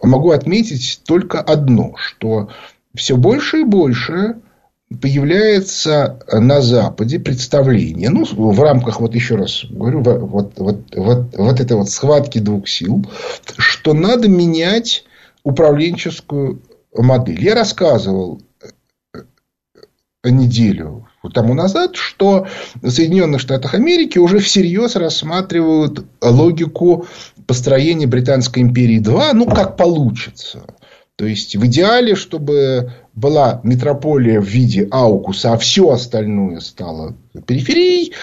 могу 0.02 0.32
отметить 0.32 1.02
только 1.06 1.40
одно, 1.40 1.94
что 1.98 2.50
все 2.96 3.18
больше 3.18 3.62
и 3.62 3.64
больше 3.64 4.36
появляется 5.02 6.20
на 6.32 6.62
Западе 6.62 7.20
представление, 7.20 8.10
ну, 8.10 8.26
в 8.26 8.60
рамках, 8.60 9.00
вот 9.00 9.14
еще 9.14 9.36
раз 9.36 9.66
говорю, 9.70 10.02
вот, 10.02 10.54
вот, 10.58 10.84
вот, 10.96 11.36
вот 11.38 11.60
этой 11.60 11.78
вот 11.78 11.90
схватки 11.90 12.40
двух 12.40 12.68
сил, 12.68 13.06
что 13.58 13.94
надо 13.94 14.28
менять 14.28 15.04
управленческую 15.44 16.62
модель. 16.96 17.44
Я 17.44 17.56
рассказывал 17.56 18.42
э, 19.14 20.30
неделю 20.30 21.08
тому 21.34 21.54
назад, 21.54 21.96
что 21.96 22.48
в 22.82 22.90
Соединенных 22.90 23.42
Штатах 23.42 23.74
Америки 23.74 24.18
уже 24.18 24.40
всерьез 24.40 24.96
рассматривают 24.96 26.06
логику 26.22 27.06
построения 27.46 28.08
Британской 28.08 28.64
империи 28.64 29.00
2, 29.00 29.34
ну, 29.34 29.46
как 29.46 29.76
получится. 29.76 30.64
То 31.16 31.26
есть, 31.26 31.56
в 31.56 31.66
идеале, 31.66 32.16
чтобы 32.16 32.94
была 33.14 33.60
метрополия 33.64 34.40
в 34.40 34.46
виде 34.46 34.88
аукуса, 34.90 35.54
а 35.54 35.58
все 35.58 35.90
остальное 35.90 36.62
стало 36.62 37.16
периферией, 37.46 38.14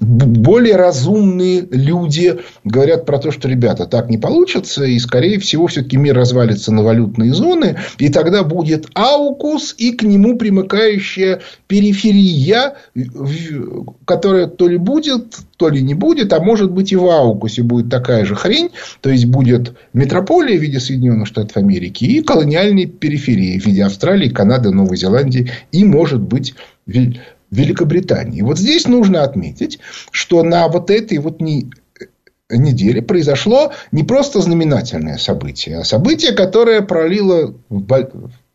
более 0.00 0.76
разумные 0.76 1.66
люди 1.70 2.38
говорят 2.64 3.06
про 3.06 3.18
то, 3.18 3.30
что, 3.30 3.48
ребята, 3.48 3.86
так 3.86 4.08
не 4.10 4.18
получится, 4.18 4.84
и, 4.84 4.98
скорее 4.98 5.38
всего, 5.38 5.66
все-таки 5.66 5.96
мир 5.96 6.14
развалится 6.16 6.72
на 6.72 6.82
валютные 6.82 7.32
зоны, 7.32 7.76
и 7.98 8.08
тогда 8.08 8.44
будет 8.44 8.86
аукус 8.94 9.74
и 9.78 9.92
к 9.92 10.02
нему 10.02 10.36
примыкающая 10.36 11.40
периферия, 11.66 12.74
которая 14.04 14.46
то 14.46 14.68
ли 14.68 14.76
будет, 14.76 15.36
то 15.56 15.68
ли 15.68 15.82
не 15.82 15.94
будет, 15.94 16.32
а 16.32 16.40
может 16.40 16.70
быть 16.70 16.92
и 16.92 16.96
в 16.96 17.06
аукусе 17.06 17.62
будет 17.62 17.90
такая 17.90 18.24
же 18.24 18.34
хрень, 18.34 18.70
то 19.00 19.10
есть 19.10 19.26
будет 19.26 19.74
метрополия 19.92 20.58
в 20.58 20.62
виде 20.62 20.80
Соединенных 20.80 21.26
Штатов 21.26 21.56
Америки 21.56 22.04
и 22.04 22.22
колониальные 22.22 22.86
периферии 22.86 23.58
в 23.58 23.66
виде 23.66 23.84
Австралии, 23.84 24.28
Канады, 24.28 24.70
Новой 24.70 24.96
Зеландии 24.96 25.50
и, 25.72 25.84
может 25.84 26.20
быть, 26.20 26.54
Великобритании. 27.50 28.42
Вот 28.42 28.58
здесь 28.58 28.86
нужно 28.86 29.22
отметить, 29.22 29.78
что 30.10 30.42
на 30.42 30.68
вот 30.68 30.90
этой 30.90 31.18
вот 31.18 31.40
не, 31.40 31.70
неделе 32.50 33.02
произошло 33.02 33.72
не 33.92 34.02
просто 34.02 34.40
знаменательное 34.40 35.18
событие, 35.18 35.78
а 35.78 35.84
событие, 35.84 36.32
которое 36.32 36.82
пролило 36.82 37.54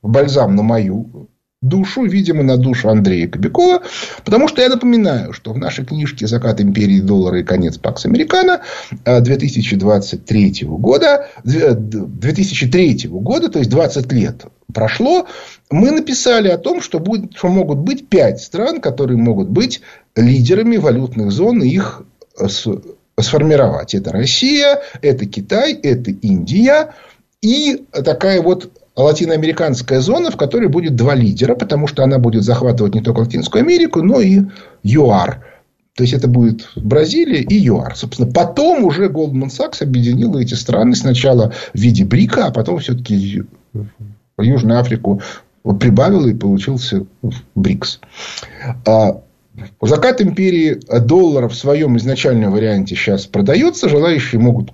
бальзам 0.02 0.56
на 0.56 0.64
мою 0.64 1.30
душу, 1.62 2.06
видимо, 2.06 2.41
на 2.44 2.58
душу 2.58 2.89
Андрея 2.89 3.27
Кобякова, 3.27 3.84
потому 4.25 4.48
что 4.48 4.62
я 4.62 4.70
напоминаю, 4.70 5.32
что 5.32 5.53
в 5.53 5.58
нашей 5.58 5.86
книжке 5.86 6.25
«Закат 6.25 6.60
империи. 6.60 7.00
Доллара 7.00 7.39
и 7.39 7.44
конец. 7.44 7.77
Пакс. 7.77 8.06
Американо» 8.06 8.62
2023 9.06 10.63
года, 10.63 11.27
2003 11.44 13.08
года, 13.10 13.50
то 13.50 13.60
есть 13.60 13.70
20 13.70 14.12
лет 14.12 14.46
прошло, 14.74 15.27
мы 15.70 15.91
написали 15.91 16.48
о 16.48 16.58
том, 16.58 16.82
что, 16.82 17.00
будет, 17.00 17.36
что 17.36 17.50
могут 17.50 17.80
быть 17.80 18.08
пять 18.10 18.41
стран, 18.41 18.82
которые 18.82 19.18
могут 19.18 19.50
быть 19.50 19.82
лидерами 20.15 20.77
валютных 20.77 21.32
зон 21.32 21.62
и 21.62 21.70
их 21.70 22.03
сформировать. 23.20 23.94
Это 23.94 24.12
Россия, 24.12 24.82
это 25.01 25.25
Китай, 25.27 25.74
это 25.74 26.10
Индия 26.10 26.96
и 27.41 27.86
такая 27.91 28.41
вот 28.41 28.72
латиноамериканская 28.96 30.02
зона, 30.02 30.32
в 30.32 30.38
которой 30.38 30.68
будет 30.68 30.96
два 30.96 31.16
лидера, 31.16 31.56
потому 31.56 31.88
что 31.88 32.04
она 32.04 32.20
будет 32.20 32.44
захватывать 32.44 32.96
не 32.96 33.02
только 33.02 33.20
Латинскую 33.20 33.62
Америку, 33.62 34.02
но 34.02 34.20
и 34.20 34.42
ЮАР. 34.84 35.46
То 35.96 36.04
есть, 36.04 36.14
это 36.14 36.28
будет 36.28 36.70
Бразилия 36.76 37.42
и 37.42 37.56
ЮАР. 37.56 37.96
Собственно, 37.96 38.32
потом 38.32 38.86
уже 38.86 39.08
Goldman 39.08 39.50
Sachs 39.50 39.84
объединила 39.84 40.40
эти 40.40 40.54
страны 40.54 40.96
сначала 40.96 41.54
в 41.74 41.78
виде 41.78 42.06
БРИКа, 42.06 42.48
а 42.48 42.52
потом 42.52 42.80
все-таки 42.80 43.44
Южную 44.38 44.80
Африку 44.80 45.22
прибавила 45.80 46.28
и 46.28 46.34
получился 46.34 47.06
БРИКС. 47.56 48.00
Закат 49.81 50.22
империи 50.22 50.79
доллара 51.00 51.50
в 51.50 51.55
своем 51.55 51.98
изначальном 51.98 52.51
варианте 52.51 52.96
сейчас 52.96 53.25
продается. 53.25 53.89
Желающие 53.89 54.39
могут 54.39 54.72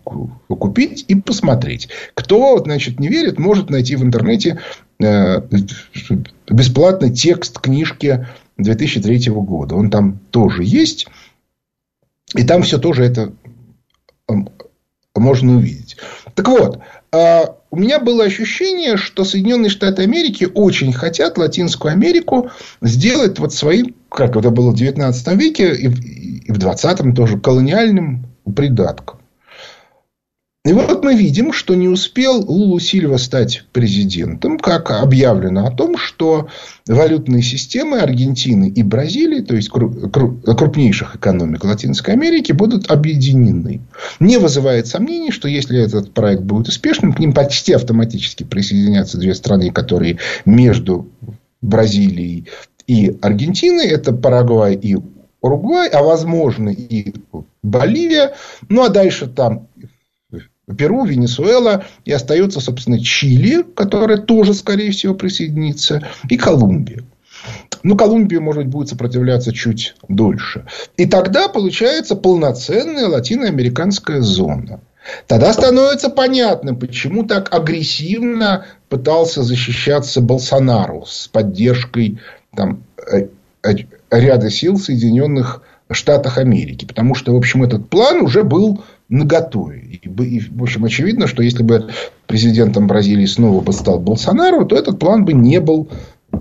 купить 0.48 1.06
и 1.08 1.16
посмотреть. 1.16 1.90
Кто 2.14 2.60
значит, 2.60 3.00
не 3.00 3.08
верит, 3.08 3.40
может 3.40 3.70
найти 3.70 3.96
в 3.96 4.04
интернете 4.04 4.60
э, 5.00 5.42
бесплатный 6.48 7.12
текст 7.12 7.60
книжки 7.60 8.28
2003 8.58 9.32
года. 9.32 9.76
Он 9.76 9.90
там 9.90 10.20
тоже 10.32 10.64
есть. 10.64 11.08
И 12.36 12.44
там 12.44 12.62
все 12.62 12.78
тоже 12.78 13.06
это 13.06 13.34
можно 15.16 15.58
увидеть. 15.58 15.98
Так 16.36 16.48
вот, 16.48 16.80
а, 17.12 17.58
у 17.72 17.78
меня 17.78 18.00
было 18.00 18.24
ощущение, 18.24 18.98
что 18.98 19.24
Соединенные 19.24 19.70
Штаты 19.70 20.04
Америки 20.04 20.48
очень 20.54 20.94
хотят 20.94 21.38
Латинскую 21.38 21.92
Америку 21.92 22.52
сделать 22.82 23.40
вот 23.40 23.54
своим, 23.54 23.96
как 24.10 24.36
это 24.36 24.50
было 24.50 24.72
в 24.72 24.76
19 24.76 25.28
веке 25.40 25.74
и 25.76 26.52
в 26.52 26.58
20 26.58 27.16
тоже, 27.16 27.40
колониальным 27.40 28.28
придатком. 28.56 29.18
И 30.66 30.74
вот 30.74 31.02
мы 31.02 31.16
видим, 31.16 31.54
что 31.54 31.76
не 31.76 31.88
успел 31.88 32.44
Лулу 32.44 32.78
Сильва 32.80 33.18
стать 33.18 33.64
президентом, 33.72 34.60
как 34.60 34.92
объявлено 34.92 35.66
о 35.66 35.72
том, 35.72 35.98
что 35.98 36.50
валютные 36.86 37.42
системы 37.42 38.00
Аргентины 38.00 38.68
и 38.68 38.84
Бразилии, 38.84 39.40
то 39.40 39.56
есть 39.56 39.70
крупнейших 39.70 41.16
экономик 41.16 41.64
Латинской 41.64 42.16
Америки, 42.16 42.52
будут 42.52 42.92
объединены. 42.92 43.80
Не 44.20 44.40
вызывает 44.40 44.88
сомнений, 44.88 45.32
что 45.32 45.48
если 45.48 45.80
этот 45.80 46.14
проект 46.14 46.42
будет 46.42 46.68
успешным, 46.68 47.14
к 47.14 47.20
ним 47.20 47.32
почти 47.32 47.72
автоматически 47.72 48.44
присоединятся 48.44 49.18
две 49.18 49.36
страны, 49.36 49.72
которые 49.72 50.18
между 50.44 51.08
Бразилией 51.62 52.48
и 52.88 53.16
Аргентиной. 53.22 53.88
Это 53.88 54.14
Парагвай 54.14 54.74
и 54.76 54.98
Уругвай, 55.42 55.90
а 55.90 56.02
возможно 56.02 56.70
и 56.70 57.14
Боливия. 57.62 58.34
Ну, 58.70 58.84
а 58.84 58.90
дальше 58.90 59.28
там 59.28 59.68
Перу, 60.78 61.06
Венесуэла, 61.06 61.86
и 62.04 62.12
остается, 62.12 62.60
собственно, 62.60 63.00
Чили, 63.00 63.62
которая 63.62 64.18
тоже, 64.18 64.54
скорее 64.54 64.92
всего, 64.92 65.14
присоединится, 65.14 66.06
и 66.30 66.36
Колумбия. 66.36 67.04
Ну, 67.84 67.96
Колумбия, 67.96 68.42
может 68.42 68.64
быть, 68.64 68.72
будет 68.72 68.90
сопротивляться 68.90 69.54
чуть 69.54 69.96
дольше. 70.10 70.66
И 70.98 71.06
тогда 71.06 71.48
получается 71.48 72.16
полноценная 72.16 73.08
латиноамериканская 73.08 74.20
зона. 74.20 74.82
Тогда 75.26 75.54
становится 75.54 76.10
понятным, 76.10 76.78
почему 76.78 77.24
так 77.24 77.54
агрессивно 77.54 78.66
пытался 78.90 79.44
защищаться 79.44 80.20
Болсонару 80.20 81.06
с 81.08 81.30
поддержкой 81.30 82.20
там, 82.56 82.84
э, 83.12 83.28
э, 83.64 83.74
ряда 84.12 84.50
сил 84.50 84.78
Соединенных 84.78 85.62
Штатах 85.90 86.38
Америки. 86.38 86.86
Потому 86.86 87.16
что, 87.16 87.34
в 87.34 87.38
общем, 87.38 87.64
этот 87.64 87.90
план 87.90 88.22
уже 88.22 88.44
был 88.44 88.84
наготове. 89.10 89.80
И, 89.80 90.08
и, 90.08 90.40
в 90.40 90.64
общем, 90.64 90.86
очевидно, 90.86 91.28
что 91.28 91.42
если 91.42 91.64
бы 91.64 91.90
президентом 92.26 92.88
Бразилии 92.88 93.26
снова 93.26 93.62
бы 93.62 93.72
стал 93.72 94.00
Болсонару, 94.00 94.66
то 94.66 94.76
этот 94.76 95.00
план 95.00 95.24
бы 95.26 95.34
не 95.34 95.60
был 95.60 95.90
э, 96.32 96.38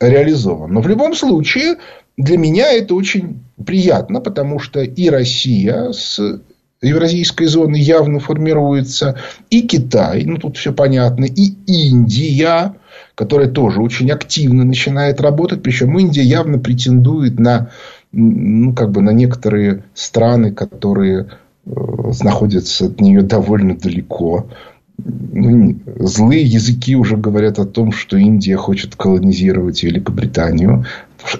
реализован. 0.00 0.72
Но 0.72 0.80
в 0.80 0.88
любом 0.88 1.14
случае, 1.14 1.76
для 2.16 2.36
меня 2.36 2.72
это 2.72 2.94
очень 2.94 3.44
приятно, 3.64 4.20
потому 4.20 4.58
что 4.58 4.80
и 4.80 5.08
Россия 5.08 5.92
с 5.92 6.20
евразийской 6.82 7.46
зоны 7.46 7.76
явно 7.76 8.20
формируется, 8.20 9.18
и 9.50 9.62
Китай, 9.62 10.24
ну 10.24 10.36
тут 10.36 10.56
все 10.58 10.72
понятно, 10.72 11.24
и 11.24 11.54
Индия, 11.66 12.74
которая 13.16 13.48
тоже 13.48 13.80
очень 13.80 14.10
активно 14.10 14.62
начинает 14.62 15.20
работать, 15.20 15.62
причем 15.62 15.98
Индия 15.98 16.22
явно 16.22 16.58
претендует 16.58 17.40
на 17.40 17.70
ну, 18.12 18.74
как 18.74 18.92
бы 18.92 19.00
на 19.02 19.10
некоторые 19.10 19.84
страны, 19.94 20.52
которые 20.52 21.26
э, 21.64 21.70
находятся 22.22 22.86
от 22.86 23.00
нее 23.00 23.22
довольно 23.22 23.76
далеко. 23.76 24.48
Ну, 24.98 25.78
злые 25.98 26.42
языки 26.42 26.94
уже 26.94 27.16
говорят 27.16 27.58
о 27.58 27.66
том, 27.66 27.92
что 27.92 28.16
Индия 28.16 28.56
хочет 28.56 28.96
колонизировать 28.96 29.82
Великобританию. 29.82 30.86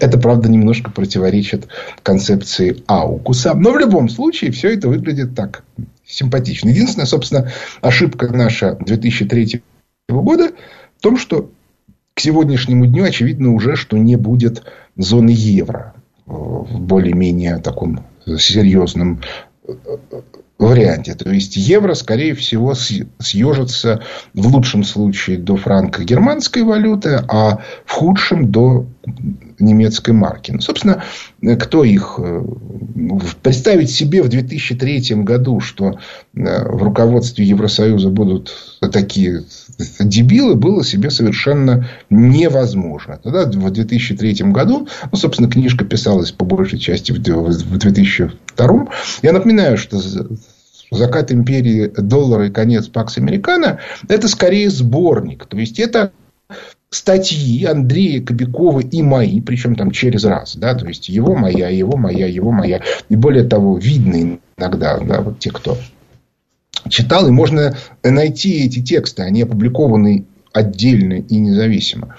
Это, 0.00 0.18
правда, 0.18 0.50
немножко 0.50 0.90
противоречит 0.90 1.68
концепции 2.02 2.82
Аукуса. 2.86 3.54
Но 3.54 3.72
в 3.72 3.78
любом 3.78 4.08
случае 4.08 4.50
все 4.50 4.74
это 4.74 4.88
выглядит 4.88 5.34
так 5.34 5.62
симпатично. 6.06 6.70
Единственная, 6.70 7.06
собственно, 7.06 7.50
ошибка 7.80 8.28
наша 8.28 8.76
2003 8.80 9.62
года 10.08 10.50
в 10.98 11.02
том, 11.02 11.16
что 11.16 11.50
к 12.16 12.20
сегодняшнему 12.20 12.86
дню 12.86 13.04
очевидно 13.04 13.52
уже, 13.52 13.76
что 13.76 13.98
не 13.98 14.16
будет 14.16 14.64
зоны 14.96 15.34
евро 15.36 15.92
в 16.24 16.80
более-менее 16.80 17.58
таком 17.58 18.06
серьезном 18.24 19.20
э, 19.68 19.74
варианте. 20.58 21.14
То 21.14 21.30
есть 21.30 21.56
евро, 21.56 21.92
скорее 21.92 22.34
всего, 22.34 22.74
съежится 22.74 24.02
в 24.32 24.46
лучшем 24.46 24.82
случае 24.84 25.36
до 25.36 25.56
франко-германской 25.56 26.62
валюты, 26.62 27.22
а 27.28 27.60
в 27.84 27.92
худшем 27.92 28.50
до 28.50 28.86
немецкой 29.58 30.12
марки. 30.12 30.52
Ну, 30.52 30.60
собственно, 30.60 31.02
кто 31.60 31.84
их... 31.84 32.18
Э, 32.18 32.42
представить 33.42 33.90
себе 33.90 34.22
в 34.22 34.28
2003 34.28 35.16
году, 35.16 35.60
что 35.60 35.90
э, 35.90 35.98
в 36.32 36.82
руководстве 36.82 37.44
Евросоюза 37.44 38.08
будут 38.08 38.54
такие 38.90 39.44
дебилы, 39.78 40.56
было 40.56 40.84
себе 40.84 41.10
совершенно 41.10 41.88
невозможно. 42.10 43.18
Тогда, 43.22 43.44
в 43.44 43.70
2003 43.70 44.34
году, 44.52 44.88
ну, 45.10 45.18
собственно, 45.18 45.50
книжка 45.50 45.84
писалась 45.84 46.32
по 46.32 46.44
большей 46.44 46.78
части 46.78 47.12
в 47.12 47.18
2002. 47.18 48.86
Я 49.22 49.32
напоминаю, 49.32 49.76
что 49.76 50.00
закат 50.90 51.32
империи 51.32 51.90
доллара 51.96 52.46
и 52.46 52.50
конец 52.50 52.88
Пакс 52.88 53.18
Американо– 53.18 53.80
это 54.08 54.28
скорее 54.28 54.70
сборник. 54.70 55.46
То 55.46 55.58
есть, 55.58 55.78
это 55.78 56.12
статьи 56.90 57.64
Андрея 57.64 58.22
Кобякова 58.22 58.80
и 58.80 59.02
мои, 59.02 59.40
причем 59.40 59.74
там 59.74 59.90
через 59.90 60.24
раз, 60.24 60.56
да, 60.56 60.74
то 60.74 60.86
есть 60.86 61.08
его 61.08 61.34
моя, 61.34 61.68
его 61.68 61.96
моя, 61.96 62.26
его 62.26 62.52
моя, 62.52 62.82
и 63.08 63.16
более 63.16 63.44
того, 63.44 63.76
видно 63.76 64.38
иногда, 64.56 64.98
да, 64.98 65.20
вот 65.20 65.40
те, 65.40 65.50
кто 65.50 65.76
читал, 66.88 67.26
и 67.28 67.30
можно 67.30 67.76
найти 68.02 68.64
эти 68.64 68.82
тексты, 68.82 69.22
они 69.22 69.42
опубликованы 69.42 70.26
отдельно 70.52 71.14
и 71.14 71.36
независимо. 71.36 72.16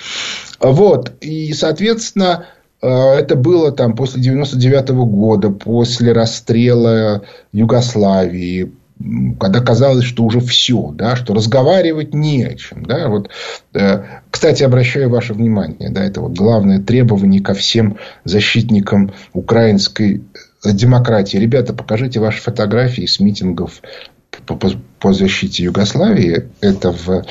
Вот, 0.59 1.13
и, 1.21 1.53
соответственно, 1.53 2.45
э, 2.81 2.87
это 2.87 3.35
было 3.35 3.71
там 3.71 3.95
после 3.95 4.21
99 4.21 4.89
года, 4.89 5.49
после 5.49 6.11
расстрела 6.11 7.23
Югославии, 7.51 8.71
когда 9.39 9.59
казалось, 9.59 10.05
что 10.05 10.23
уже 10.23 10.39
все, 10.39 10.91
да, 10.93 11.15
что 11.15 11.33
разговаривать 11.33 12.13
не 12.13 12.43
о 12.43 12.55
чем. 12.55 12.85
Да, 12.85 13.09
вот, 13.09 13.29
э, 13.73 14.03
кстати, 14.31 14.63
обращаю 14.63 15.09
ваше 15.09 15.33
внимание, 15.33 15.89
да, 15.89 16.03
это 16.03 16.21
вот 16.21 16.33
главное 16.33 16.79
требование 16.79 17.41
ко 17.41 17.53
всем 17.53 17.97
защитникам 18.23 19.11
украинской 19.33 20.23
демократии. 20.63 21.37
Ребята, 21.37 21.73
покажите 21.73 22.19
ваши 22.19 22.41
фотографии 22.41 23.05
с 23.05 23.19
митингов 23.19 23.81
по, 24.47 24.55
по, 24.55 24.69
по 24.99 25.13
защите 25.13 25.63
Югославии. 25.63 26.49
Это 26.61 26.91
в 26.91 27.23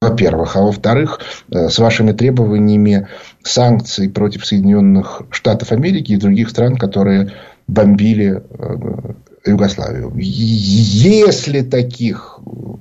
во-первых. 0.00 0.56
А 0.56 0.62
во-вторых, 0.62 1.20
э, 1.50 1.68
с 1.68 1.78
вашими 1.78 2.12
требованиями 2.12 3.08
санкций 3.42 4.08
против 4.10 4.44
Соединенных 4.44 5.22
Штатов 5.30 5.72
Америки 5.72 6.12
и 6.12 6.16
других 6.16 6.50
стран, 6.50 6.76
которые 6.76 7.32
бомбили 7.66 8.42
э, 8.42 9.50
Югославию. 9.50 10.12
Если 10.16 11.62
таких 11.62 12.38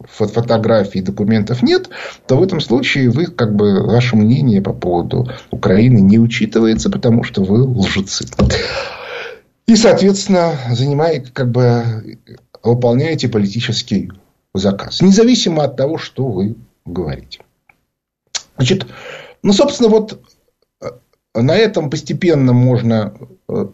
фотографий 0.10 1.00
и 1.00 1.02
документов 1.02 1.62
нет, 1.62 1.90
то 2.28 2.38
в 2.38 2.44
этом 2.44 2.62
случае 2.62 3.10
вы, 3.10 3.26
как 3.26 3.56
бы, 3.56 3.86
ваше 3.86 4.16
мнение 4.16 4.62
по 4.62 4.74
поводу 4.74 5.28
Украины 5.52 6.00
не 6.00 6.20
учитывается, 6.20 6.90
потому 6.90 7.24
что 7.24 7.44
вы 7.44 7.64
лжецы. 7.64 8.26
И, 9.66 9.76
соответственно, 9.76 10.58
занимаете, 10.72 11.32
как 11.32 11.52
бы, 11.52 12.20
выполняете 12.64 13.30
политический 13.30 14.12
заказ. 14.54 15.02
Независимо 15.02 15.64
от 15.64 15.78
того, 15.78 15.98
что 15.98 16.28
вы 16.28 16.56
говорите. 16.86 17.42
Значит, 18.58 18.86
ну, 19.42 19.54
собственно, 19.54 19.90
вот 19.90 20.22
э, 20.82 20.88
на 21.34 21.56
этом 21.56 21.90
постепенно 21.90 22.54
можно 22.54 23.14
э, 23.50 23.68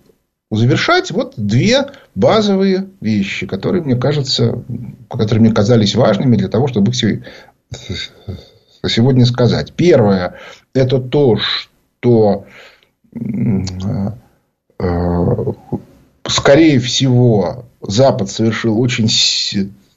завершать 0.52 1.12
вот 1.12 1.34
две 1.38 1.88
базовые 2.15 2.89
вещи, 3.02 3.45
которые 3.45 3.84
мне 3.84 3.95
кажется, 3.95 4.63
которые 5.10 5.41
мне 5.41 5.52
казались 5.52 5.95
важными 5.95 6.38
для 6.38 6.47
того, 6.47 6.67
чтобы 6.67 6.91
их 6.91 7.23
сегодня 8.88 9.25
сказать. 9.25 9.73
Первое– 9.73 10.36
это 10.73 10.99
то, 10.99 11.38
что 11.38 12.45
э, 13.13 13.19
скорее 16.27 16.79
всего 16.79 17.65
Запад 17.81 18.29
совершил 18.29 18.79
очень 18.79 19.09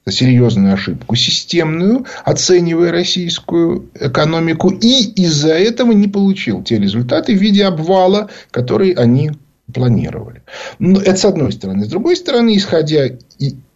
серьезную 0.09 0.75
ошибку 0.75 1.15
системную, 1.15 2.07
оценивая 2.25 2.91
российскую 2.91 3.91
экономику, 3.95 4.71
и 4.71 5.05
из-за 5.23 5.53
этого 5.55 5.93
не 5.93 6.09
получил 6.09 6.63
те 6.63 6.79
результаты 6.79 7.37
в 7.37 7.41
виде 7.41 7.65
обвала, 7.65 8.29
который 8.51 8.91
они 8.93 9.33
планировали. 9.73 10.43
Но 10.79 11.01
это 11.01 11.17
с 11.17 11.25
одной 11.25 11.53
стороны. 11.53 11.85
С 11.85 11.89
другой 11.89 12.17
стороны, 12.17 12.57
исходя 12.57 13.11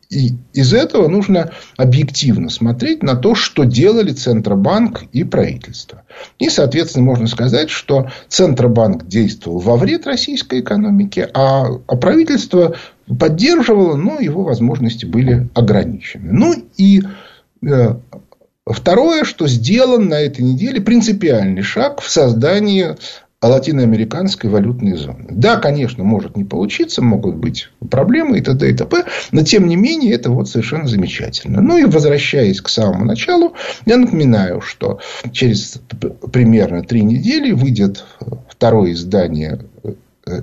и 0.08 0.34
из 0.52 0.72
этого 0.72 1.08
нужно 1.08 1.50
объективно 1.76 2.48
смотреть 2.48 3.02
на 3.02 3.16
то, 3.16 3.34
что 3.34 3.64
делали 3.64 4.12
Центробанк 4.12 5.04
и 5.12 5.24
правительство. 5.24 6.02
И, 6.38 6.48
соответственно, 6.48 7.04
можно 7.04 7.26
сказать, 7.26 7.70
что 7.70 8.08
Центробанк 8.28 9.06
действовал 9.06 9.58
во 9.58 9.76
вред 9.76 10.06
российской 10.06 10.60
экономике, 10.60 11.28
а, 11.34 11.66
а 11.86 11.96
правительство 11.96 12.76
поддерживало, 13.18 13.96
но 13.96 14.18
его 14.20 14.44
возможности 14.44 15.04
были 15.04 15.48
ограничены. 15.54 16.32
Ну 16.32 16.54
и 16.76 17.02
э, 17.62 17.94
второе, 18.64 19.24
что 19.24 19.46
сделан 19.48 20.08
на 20.08 20.20
этой 20.20 20.42
неделе 20.42 20.80
принципиальный 20.80 21.62
шаг 21.62 22.00
в 22.00 22.10
создании 22.10 22.96
латиноамериканской 23.42 24.48
валютной 24.48 24.96
зоны. 24.96 25.26
Да, 25.30 25.56
конечно, 25.56 26.04
может 26.04 26.36
не 26.36 26.44
получиться, 26.44 27.02
могут 27.02 27.36
быть 27.36 27.70
проблемы 27.90 28.38
и 28.38 28.40
т.д. 28.40 28.70
и 28.70 28.74
т.п., 28.74 29.04
но 29.32 29.42
тем 29.42 29.66
не 29.68 29.76
менее 29.76 30.14
это 30.14 30.30
вот 30.30 30.48
совершенно 30.48 30.88
замечательно. 30.88 31.60
Ну 31.60 31.76
и 31.76 31.84
возвращаясь 31.84 32.60
к 32.60 32.68
самому 32.68 33.04
началу, 33.04 33.54
я 33.84 33.98
напоминаю, 33.98 34.60
что 34.60 35.00
через 35.32 35.80
примерно 36.32 36.82
три 36.82 37.02
недели 37.02 37.52
выйдет 37.52 38.04
второе 38.48 38.92
издание 38.92 39.60
э, 40.26 40.42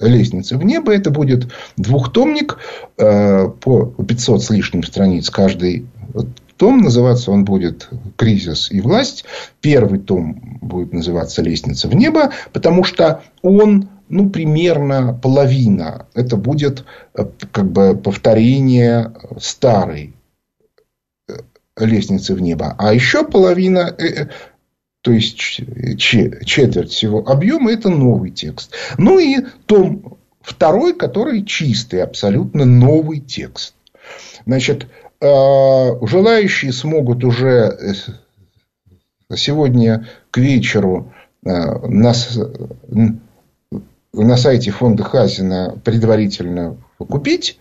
лестницы 0.00 0.56
в 0.56 0.64
небо. 0.64 0.94
Это 0.94 1.10
будет 1.10 1.52
двухтомник 1.76 2.58
э, 2.96 3.48
по 3.48 3.86
500 3.86 4.42
с 4.42 4.50
лишним 4.50 4.82
страниц 4.82 5.28
каждый 5.28 5.86
том. 6.58 6.78
Называться 6.78 7.30
он 7.30 7.44
будет 7.44 7.88
«Кризис 8.16 8.70
и 8.70 8.80
власть». 8.80 9.24
Первый 9.60 9.98
том 10.00 10.58
будет 10.60 10.92
называться 10.92 11.40
«Лестница 11.42 11.88
в 11.88 11.94
небо», 11.94 12.32
потому 12.52 12.84
что 12.84 13.22
он 13.42 13.88
ну, 14.08 14.30
примерно 14.30 15.12
половина. 15.14 16.06
Это 16.14 16.36
будет 16.36 16.84
э, 17.14 17.24
как 17.52 17.70
бы 17.70 17.94
повторение 17.96 19.12
старой 19.38 20.14
э, 21.28 21.34
лестницы 21.76 22.34
в 22.34 22.40
небо. 22.40 22.74
А 22.78 22.94
еще 22.94 23.24
половина, 23.24 23.94
э, 23.98 24.28
то 25.02 25.12
есть 25.12 25.36
четверть 25.36 26.90
всего 26.90 27.18
объема, 27.18 27.72
это 27.72 27.88
новый 27.88 28.30
текст. 28.30 28.74
Ну 28.96 29.18
и 29.18 29.44
том 29.66 30.18
второй, 30.40 30.94
который 30.94 31.44
чистый, 31.44 32.02
абсолютно 32.02 32.64
новый 32.64 33.20
текст. 33.20 33.74
Значит, 34.46 34.86
а, 35.20 35.98
желающие 36.06 36.72
смогут 36.72 37.24
уже 37.24 37.76
э, 39.30 39.36
сегодня 39.36 40.06
к 40.30 40.38
вечеру 40.38 41.12
э, 41.44 41.50
на 44.12 44.36
сайте 44.36 44.70
фонда 44.70 45.04
Хазина 45.04 45.78
предварительно 45.84 46.76
купить. 46.98 47.58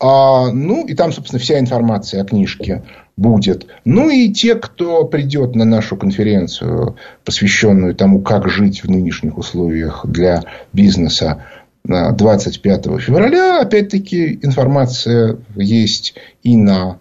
А, 0.00 0.50
ну, 0.50 0.86
и 0.86 0.94
там, 0.94 1.12
собственно, 1.12 1.40
вся 1.40 1.58
информация 1.58 2.22
о 2.22 2.24
книжке 2.24 2.82
будет. 3.16 3.66
Ну, 3.84 4.10
и 4.10 4.30
те, 4.30 4.54
кто 4.56 5.04
придет 5.04 5.54
на 5.54 5.64
нашу 5.64 5.96
конференцию, 5.96 6.96
посвященную 7.24 7.94
тому, 7.94 8.20
как 8.20 8.48
жить 8.48 8.82
в 8.82 8.90
нынешних 8.90 9.38
условиях 9.38 10.04
для 10.04 10.42
бизнеса, 10.72 11.44
25 11.86 12.84
февраля. 13.00 13.60
Опять-таки, 13.60 14.38
информация 14.42 15.38
есть 15.54 16.14
и 16.42 16.56
на 16.56 16.98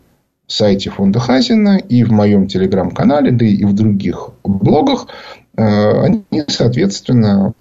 сайте 0.47 0.89
фонда 0.89 1.19
Хазина, 1.19 1.77
и 1.77 2.03
в 2.03 2.11
моем 2.11 2.47
телеграм-канале, 2.47 3.31
да 3.31 3.45
и 3.45 3.63
в 3.63 3.73
других 3.73 4.29
блогах. 4.43 5.07
Э, 5.55 6.03
они, 6.03 6.23
соответственно, 6.47 7.53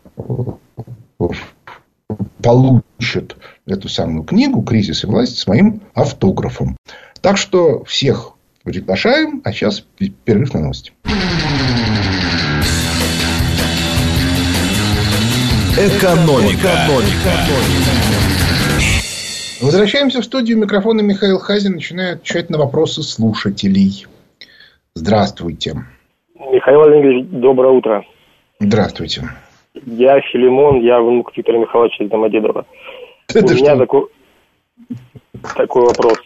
получат 2.42 3.36
эту 3.66 3.88
самую 3.88 4.24
книгу 4.24 4.62
«Кризис 4.62 5.04
и 5.04 5.06
власть» 5.06 5.38
с 5.38 5.46
моим 5.46 5.80
автографом. 5.94 6.76
Так 7.20 7.36
что 7.36 7.84
всех 7.84 8.32
приглашаем, 8.64 9.40
а 9.44 9.52
сейчас 9.52 9.84
перерыв 10.24 10.54
на 10.54 10.60
новости. 10.60 10.92
Экономика. 15.82 16.68
Экономика. 16.68 17.32
Возвращаемся 19.60 20.20
в 20.20 20.24
студию. 20.24 20.58
Микрофона 20.58 21.00
Михаил 21.00 21.40
Хазин 21.40 21.72
начинает 21.72 22.18
отвечать 22.18 22.50
на 22.50 22.58
вопросы 22.58 23.02
слушателей. 23.02 24.06
Здравствуйте. 24.94 25.84
Михаил 26.38 26.82
Владимирович, 26.82 27.26
доброе 27.30 27.72
утро. 27.72 28.04
Здравствуйте. 28.60 29.22
Я 29.74 30.20
Филимон, 30.20 30.82
я 30.82 31.00
внук 31.00 31.36
Виктора 31.36 31.58
Михайловича 31.58 32.04
из 32.04 32.10
Домодедова. 32.10 32.64
Это 33.34 33.44
У 33.52 33.56
меня 33.56 33.76
такой, 33.76 34.06
такой 35.56 35.82
вопрос. 35.82 36.18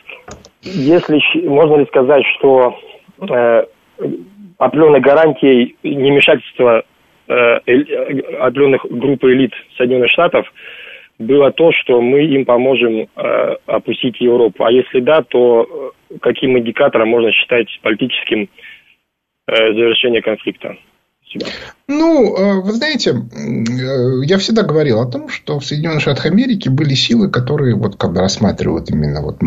Если 0.60 1.48
можно 1.48 1.76
ли 1.76 1.86
сказать, 1.86 2.24
что 2.36 2.74
э, 3.20 3.64
определенной 4.58 5.00
гарантией 5.00 5.78
немешательства 5.82 6.82
Э, 6.82 6.95
определенных 7.28 8.86
групп 8.88 9.24
элит 9.24 9.52
Соединенных 9.76 10.10
Штатов 10.10 10.46
было 11.18 11.50
то, 11.50 11.70
что 11.72 12.00
мы 12.00 12.24
им 12.24 12.44
поможем 12.44 13.08
э, 13.16 13.56
опустить 13.66 14.20
Европу. 14.20 14.64
А 14.64 14.70
если 14.70 15.00
да, 15.00 15.22
то 15.22 15.92
э, 16.10 16.18
каким 16.20 16.58
индикатором 16.58 17.08
можно 17.08 17.32
считать 17.32 17.66
политическим 17.82 18.48
э, 19.46 19.54
завершение 19.72 20.22
конфликта? 20.22 20.76
Ну, 21.88 22.62
вы 22.62 22.72
знаете, 22.72 23.12
я 24.24 24.38
всегда 24.38 24.62
говорил 24.62 25.00
о 25.00 25.10
том, 25.10 25.28
что 25.28 25.58
в 25.58 25.64
Соединенных 25.64 26.00
Штатах 26.00 26.26
Америки 26.26 26.68
были 26.68 26.94
силы, 26.94 27.30
которые 27.30 27.74
вот 27.74 27.96
как 27.96 28.12
бы 28.12 28.20
рассматривают 28.20 28.88
именно 28.90 29.20
вот 29.20 29.42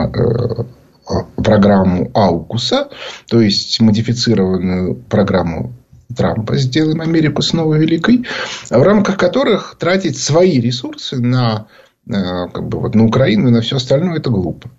программу 1.37 2.11
Аукуса, 2.13 2.89
то 3.29 3.41
есть 3.41 3.79
модифицированную 3.79 4.95
программу 5.09 5.73
Трампа 6.15 6.57
«Сделаем 6.57 7.01
Америку 7.01 7.41
снова 7.41 7.75
великой», 7.75 8.25
в 8.69 8.81
рамках 8.81 9.17
которых 9.17 9.75
тратить 9.79 10.17
свои 10.17 10.59
ресурсы 10.59 11.19
на, 11.19 11.67
э, 12.07 12.11
как 12.53 12.67
бы, 12.67 12.79
вот, 12.79 12.95
на 12.95 13.05
Украину 13.05 13.49
и 13.49 13.51
на 13.51 13.61
все 13.61 13.77
остальное– 13.77 14.17
это 14.19 14.29
глупо. 14.29 14.69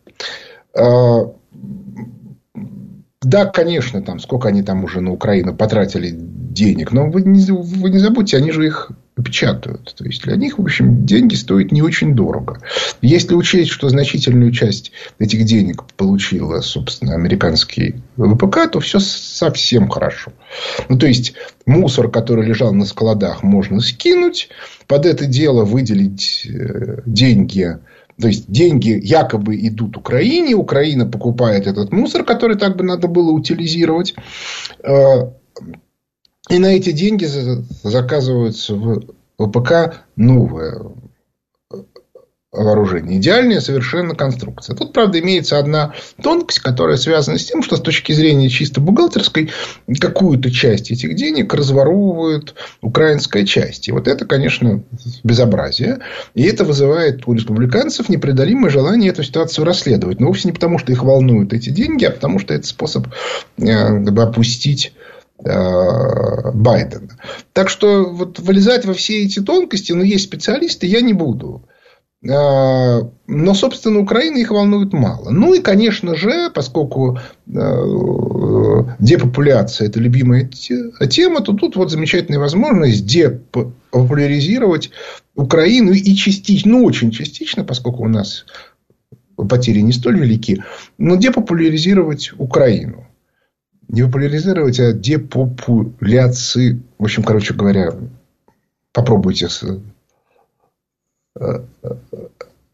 А, 0.76 1.32
да, 3.22 3.46
конечно, 3.46 4.02
там, 4.02 4.18
сколько 4.18 4.48
они 4.48 4.62
там 4.62 4.84
уже 4.84 5.00
на 5.00 5.12
Украину 5.12 5.54
потратили 5.54 6.10
денег, 6.50 6.92
но 6.92 7.08
вы 7.08 7.22
не, 7.22 7.40
вы 7.50 7.90
не 7.90 7.98
забудьте, 7.98 8.36
они 8.36 8.50
же 8.50 8.66
их 8.66 8.90
печатают. 9.22 9.94
То 9.96 10.04
есть, 10.04 10.22
для 10.22 10.36
них, 10.36 10.58
в 10.58 10.62
общем, 10.62 11.04
деньги 11.04 11.34
стоят 11.34 11.72
не 11.72 11.82
очень 11.82 12.14
дорого. 12.14 12.60
Если 13.02 13.34
учесть, 13.34 13.70
что 13.70 13.88
значительную 13.88 14.50
часть 14.52 14.92
этих 15.18 15.44
денег 15.44 15.84
получила, 15.96 16.60
собственно, 16.60 17.14
американский 17.14 17.96
ВПК, 18.16 18.70
то 18.70 18.80
все 18.80 18.98
совсем 18.98 19.88
хорошо. 19.88 20.32
Ну, 20.88 20.98
то 20.98 21.06
есть, 21.06 21.34
мусор, 21.66 22.10
который 22.10 22.46
лежал 22.46 22.72
на 22.72 22.84
складах, 22.84 23.42
можно 23.42 23.80
скинуть. 23.80 24.48
Под 24.86 25.06
это 25.06 25.26
дело 25.26 25.64
выделить 25.64 26.46
э, 26.46 27.02
деньги 27.06 27.78
то 28.20 28.28
есть 28.28 28.50
деньги 28.50 29.00
якобы 29.02 29.56
идут 29.66 29.96
Украине, 29.96 30.54
Украина 30.54 31.06
покупает 31.06 31.66
этот 31.66 31.90
мусор, 31.90 32.22
который 32.22 32.58
так 32.58 32.76
бы 32.76 32.84
надо 32.84 33.08
было 33.08 33.30
утилизировать. 33.30 34.14
Э, 36.48 36.54
и 36.54 36.58
на 36.58 36.66
эти 36.66 36.92
деньги 36.92 37.26
заказываются 37.82 38.74
в 38.74 39.14
ВПК 39.38 40.04
новое 40.16 40.92
вооружение. 42.52 43.18
Идеальная 43.18 43.60
совершенно 43.60 44.16
конструкция. 44.16 44.74
Тут, 44.74 44.92
правда, 44.92 45.20
имеется 45.20 45.58
одна 45.58 45.94
тонкость, 46.20 46.58
которая 46.58 46.96
связана 46.96 47.38
с 47.38 47.44
тем, 47.44 47.62
что 47.62 47.76
с 47.76 47.80
точки 47.80 48.12
зрения 48.12 48.48
чисто 48.48 48.80
бухгалтерской 48.80 49.50
какую-то 50.00 50.50
часть 50.50 50.90
этих 50.90 51.14
денег 51.14 51.54
разворовывают 51.54 52.56
украинская 52.80 53.46
часть. 53.46 53.86
И 53.86 53.92
вот 53.92 54.08
это, 54.08 54.26
конечно, 54.26 54.82
безобразие. 55.22 56.00
И 56.34 56.42
это 56.42 56.64
вызывает 56.64 57.22
у 57.28 57.34
республиканцев 57.34 58.08
непреодолимое 58.08 58.70
желание 58.70 59.10
эту 59.10 59.22
ситуацию 59.22 59.64
расследовать. 59.64 60.18
Но 60.18 60.26
вовсе 60.26 60.48
не 60.48 60.52
потому, 60.52 60.78
что 60.78 60.90
их 60.90 61.04
волнуют 61.04 61.52
эти 61.52 61.70
деньги, 61.70 62.04
а 62.04 62.10
потому, 62.10 62.40
что 62.40 62.52
это 62.52 62.66
способ 62.66 63.06
э, 63.58 64.04
как 64.04 64.18
опустить 64.18 64.92
Э, 64.92 65.09
Байдена. 65.42 67.18
Так 67.52 67.68
что 67.68 68.04
вот 68.04 68.38
вылезать 68.38 68.84
во 68.84 68.94
все 68.94 69.24
эти 69.24 69.40
тонкости, 69.40 69.92
но 69.92 70.02
есть 70.02 70.24
специалисты, 70.24 70.86
я 70.86 71.00
не 71.00 71.12
буду. 71.12 71.64
Э, 72.22 73.00
но, 73.26 73.54
собственно, 73.54 74.00
Украина 74.00 74.36
их 74.36 74.50
волнует 74.50 74.92
мало. 74.92 75.30
Ну 75.30 75.54
и, 75.54 75.60
конечно 75.60 76.14
же, 76.14 76.50
поскольку 76.50 77.18
э, 77.46 78.84
депопуляция– 78.98 79.86
это 79.88 80.00
любимая 80.00 80.44
тема, 80.44 81.40
то 81.40 81.54
тут 81.54 81.76
вот 81.76 81.90
замечательная 81.90 82.38
возможность 82.38 83.06
депопуляризировать 83.06 84.90
Украину 85.34 85.92
и 85.92 86.14
частично, 86.14 86.72
ну, 86.72 86.84
очень 86.84 87.10
частично, 87.10 87.64
поскольку 87.64 88.04
у 88.04 88.08
нас 88.08 88.44
потери 89.48 89.80
не 89.80 89.92
столь 89.92 90.20
велики, 90.20 90.62
но 90.98 91.16
депопуляризировать 91.16 92.32
Украину. 92.36 93.06
Не 93.90 94.02
популяризировать, 94.04 94.78
а 94.78 94.92
депопуляции. 94.92 96.80
В 96.98 97.04
общем, 97.04 97.24
короче 97.24 97.54
говоря, 97.54 97.92
попробуйте 98.92 99.48
э, 101.34 101.60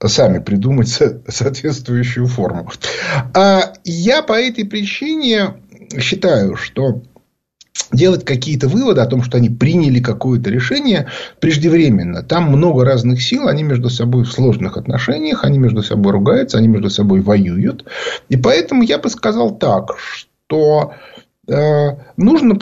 сами 0.05 0.40
придумать 0.40 0.88
соответствующую 1.26 2.26
форму. 2.26 2.70
А 3.35 3.72
я 3.85 4.22
по 4.22 4.35
этой 4.35 4.66
причине 4.66 5.55
считаю, 5.98 6.55
что 6.55 7.00
делать 7.92 8.24
какие-то 8.26 8.68
выводы 8.68 9.00
о 9.00 9.07
том, 9.07 9.22
что 9.22 9.38
они 9.38 9.48
приняли 9.48 10.00
какое-то 10.00 10.50
решение 10.50 11.09
преждевременно. 11.40 12.22
Там 12.22 12.44
много 12.44 12.85
разных 12.85 13.22
сил, 13.22 13.48
они 13.48 13.62
между 13.62 13.88
собой 13.88 14.24
в 14.24 14.33
сложных 14.33 14.76
отношениях, 14.76 15.44
они 15.44 15.59
между 15.59 15.83
собой 15.83 16.12
ругаются, 16.12 16.59
они 16.59 16.68
между 16.68 16.90
собой 16.90 17.20
воюют. 17.20 17.87
И 18.29 18.37
поэтому 18.37 18.83
я 18.83 18.98
бы 18.98 19.09
сказал 19.09 19.57
так, 19.57 19.96
что 19.98 20.25
э, 21.48 21.54
нужно 22.16 22.59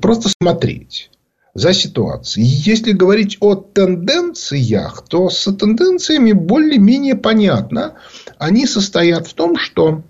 просто 0.00 0.28
смотреть 0.28 1.10
за 1.54 1.72
ситуацией. 1.72 2.46
Если 2.46 2.92
говорить 2.92 3.38
о 3.40 3.54
тенденциях, 3.54 5.04
то 5.08 5.30
с 5.30 5.50
тенденциями 5.52 6.32
более-менее 6.32 7.14
понятно. 7.14 7.94
Они 8.38 8.66
состоят 8.66 9.26
в 9.26 9.32
том, 9.32 9.56
что 9.56 10.02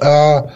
а, 0.00 0.52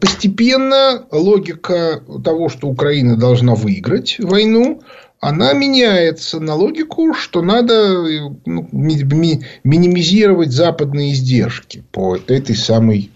постепенно 0.00 1.06
логика 1.12 2.02
того, 2.24 2.48
что 2.48 2.68
Украина 2.68 3.16
должна 3.16 3.54
выиграть 3.54 4.16
войну, 4.18 4.82
она 5.20 5.52
меняется 5.52 6.40
на 6.40 6.54
логику, 6.54 7.14
что 7.14 7.42
надо 7.42 8.00
ну, 8.46 8.68
минимизировать 8.72 10.50
западные 10.50 11.12
издержки 11.12 11.84
по 11.92 12.16
этой 12.16 12.56
самой 12.56 13.10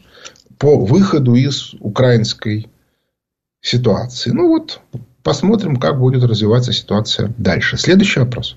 по 0.58 0.84
выходу 0.84 1.34
из 1.34 1.74
украинской 1.80 2.68
ситуации. 3.60 4.30
Ну 4.30 4.48
вот 4.48 4.80
посмотрим, 5.22 5.76
как 5.76 5.98
будет 5.98 6.24
развиваться 6.24 6.72
ситуация 6.72 7.32
дальше. 7.38 7.76
Следующий 7.76 8.20
вопрос. 8.20 8.56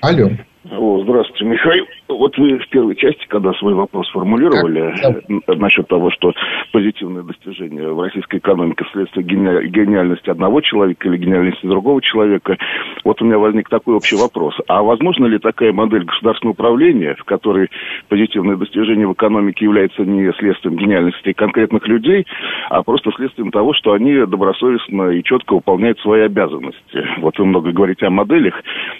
Алло. 0.00 0.30
О, 0.70 1.02
здравствуйте, 1.02 1.44
Михаил. 1.44 1.84
Вот 2.08 2.38
вы 2.38 2.58
в 2.58 2.68
первой 2.68 2.96
части, 2.96 3.26
когда 3.28 3.52
свой 3.54 3.74
вопрос 3.74 4.08
формулировали 4.10 4.94
как? 5.00 5.58
насчет 5.58 5.88
того, 5.88 6.10
что 6.10 6.32
позитивные 6.72 7.22
достижения 7.22 7.86
в 7.88 8.00
российской 8.00 8.38
экономике 8.38 8.84
вследствие 8.84 9.24
гениальности 9.26 10.30
одного 10.30 10.62
человека 10.62 11.06
или 11.06 11.18
гениальности 11.18 11.66
другого 11.66 12.00
человека, 12.00 12.56
вот 13.04 13.20
у 13.20 13.26
меня 13.26 13.38
возник 13.38 13.68
такой 13.68 13.94
общий 13.94 14.16
вопрос. 14.16 14.54
А 14.68 14.82
возможно 14.82 15.26
ли 15.26 15.38
такая 15.38 15.72
модель 15.72 16.04
государственного 16.04 16.54
управления, 16.54 17.14
в 17.14 17.24
которой 17.24 17.68
позитивные 18.08 18.56
достижения 18.56 19.06
в 19.06 19.12
экономике 19.12 19.66
являются 19.66 20.02
не 20.02 20.32
следствием 20.38 20.76
гениальности 20.76 21.34
конкретных 21.34 21.86
людей, 21.88 22.26
а 22.70 22.82
просто 22.82 23.10
следствием 23.16 23.50
того, 23.50 23.74
что 23.74 23.92
они 23.92 24.24
добросовестно 24.24 25.10
и 25.10 25.22
четко 25.22 25.54
выполняют 25.54 26.00
свои 26.00 26.22
обязанности? 26.22 27.06
Вот 27.18 27.38
вы 27.38 27.44
много 27.44 27.70
говорите 27.72 28.06
о 28.06 28.10
моделях, 28.10 28.54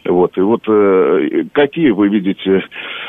вот, 0.04 0.36
и 0.36 0.40
вот 0.40 0.62
э, 0.68 1.44
какие 1.52 1.90
вы 1.90 2.08
видите 2.08 2.64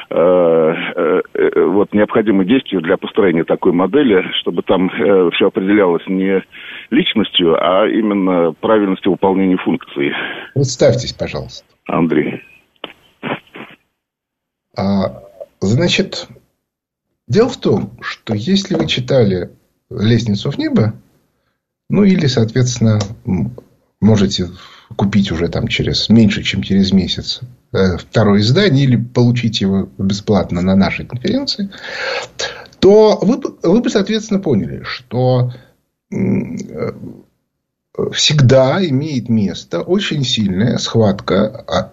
вот, 0.09 1.93
необходимые 1.93 2.47
действия 2.47 2.79
для 2.79 2.97
построения 2.97 3.43
такой 3.43 3.71
модели, 3.71 4.23
чтобы 4.39 4.63
там 4.63 4.89
все 4.89 5.47
определялось 5.47 6.03
не 6.07 6.43
личностью, 6.89 7.55
а 7.55 7.87
именно 7.87 8.53
правильностью 8.53 9.11
выполнения 9.11 9.57
функций. 9.57 10.11
Представьтесь, 10.53 11.13
пожалуйста. 11.13 11.65
Андрей. 11.87 12.41
А, 14.77 15.23
значит, 15.59 16.27
дело 17.27 17.49
в 17.49 17.57
том, 17.57 17.91
что 18.01 18.33
если 18.33 18.75
вы 18.75 18.87
читали 18.87 19.49
«Лестницу 19.89 20.51
в 20.51 20.57
небо», 20.57 20.93
ну 21.89 22.03
или, 22.03 22.27
соответственно, 22.27 22.99
можете 23.99 24.45
купить 24.95 25.31
уже 25.31 25.47
там 25.49 25.67
через 25.67 26.09
меньше, 26.09 26.43
чем 26.43 26.61
через 26.61 26.91
месяц 26.91 27.41
э, 27.41 27.45
второе 27.71 28.41
издание 28.41 28.85
или 28.85 28.95
получить 28.95 29.61
его 29.61 29.89
бесплатно 29.97 30.61
на 30.61 30.75
нашей 30.75 31.05
конференции, 31.05 31.69
то 32.79 33.19
вы, 33.21 33.39
вы 33.63 33.81
бы, 33.81 33.89
соответственно, 33.89 34.39
поняли, 34.39 34.83
что 34.83 35.53
э, 36.11 36.15
всегда 38.13 38.85
имеет 38.87 39.29
место 39.29 39.81
очень 39.81 40.23
сильная 40.23 40.77
схватка 40.77 41.91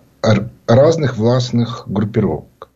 разных 0.67 1.17
властных 1.17 1.85
группировок. 1.87 2.69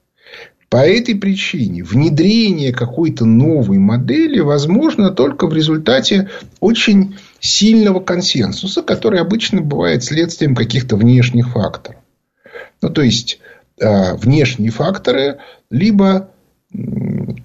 По 0.68 0.86
этой 0.86 1.16
причине 1.16 1.82
внедрение 1.82 2.72
какой-то 2.72 3.24
новой 3.24 3.78
модели 3.78 4.38
возможно 4.38 5.10
только 5.10 5.48
в 5.48 5.52
результате 5.52 6.30
очень 6.60 7.16
сильного 7.40 7.98
консенсуса, 7.98 8.82
который 8.82 9.20
обычно 9.20 9.62
бывает 9.62 10.04
следствием 10.04 10.54
каких-то 10.54 10.94
внешних 10.94 11.48
факторов. 11.48 12.00
Ну, 12.82 12.90
то 12.90 13.02
есть, 13.02 13.40
э, 13.78 14.14
внешние 14.14 14.70
факторы 14.70 15.38
либо 15.70 16.30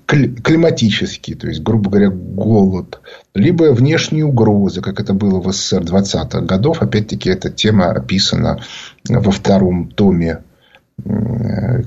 климатические, 0.06 1.36
то 1.36 1.48
есть, 1.48 1.62
грубо 1.64 1.90
говоря, 1.90 2.10
голод, 2.10 3.02
либо 3.34 3.74
внешние 3.74 4.24
угрозы, 4.24 4.82
как 4.82 5.00
это 5.00 5.14
было 5.14 5.40
в 5.40 5.52
СССР 5.52 5.82
20-х 5.82 6.42
годов. 6.42 6.84
Опять-таки, 6.84 7.32
эта 7.32 7.50
тема 7.50 7.90
описана 7.90 8.64
во 9.10 9.32
втором 9.32 9.90
томе 9.90 10.44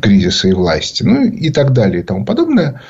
кризиса 0.03 0.49
и 0.49 0.53
власти, 0.53 1.03
ну 1.03 1.25
и 1.25 1.51
так 1.51 1.73
далее 1.73 2.01
и 2.01 2.05
тому 2.05 2.25
подобное, 2.25 2.83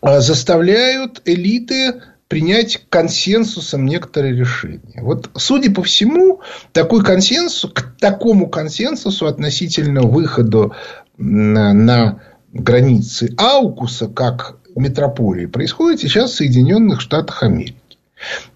а 0.00 0.20
заставляют 0.20 1.22
элиты 1.24 2.02
принять 2.30 2.86
консенсусом 2.88 3.84
некоторые 3.86 4.36
решения. 4.36 5.02
Вот, 5.02 5.28
судя 5.36 5.72
по 5.72 5.82
всему, 5.82 6.40
такой 6.72 7.02
консенсус, 7.02 7.72
к 7.72 7.96
такому 7.98 8.48
консенсусу 8.48 9.26
относительно 9.26 10.02
выхода 10.02 10.70
на, 11.18 11.74
на 11.74 12.22
границы 12.52 13.34
Аукуса, 13.36 14.06
как 14.06 14.58
метрополии, 14.76 15.46
происходит 15.46 16.02
сейчас 16.02 16.30
в 16.30 16.36
Соединенных 16.36 17.00
Штатах 17.00 17.42
Америки. 17.42 17.74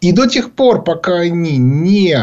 И 0.00 0.12
до 0.12 0.26
тех 0.26 0.52
пор, 0.52 0.84
пока 0.84 1.16
они 1.16 1.56
не 1.56 2.16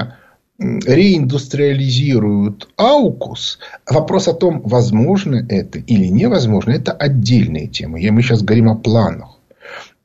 реиндустриализируют 0.57 2.69
Аукус, 2.77 3.59
вопрос 3.89 4.29
о 4.29 4.33
том, 4.33 4.61
возможно 4.61 5.45
это 5.49 5.79
или 5.79 6.05
невозможно, 6.05 6.71
это 6.71 6.93
отдельная 6.93 7.67
тема. 7.67 7.99
Я, 7.99 8.13
мы 8.13 8.21
сейчас 8.21 8.41
говорим 8.41 8.69
о 8.69 8.75
планах. 8.75 9.40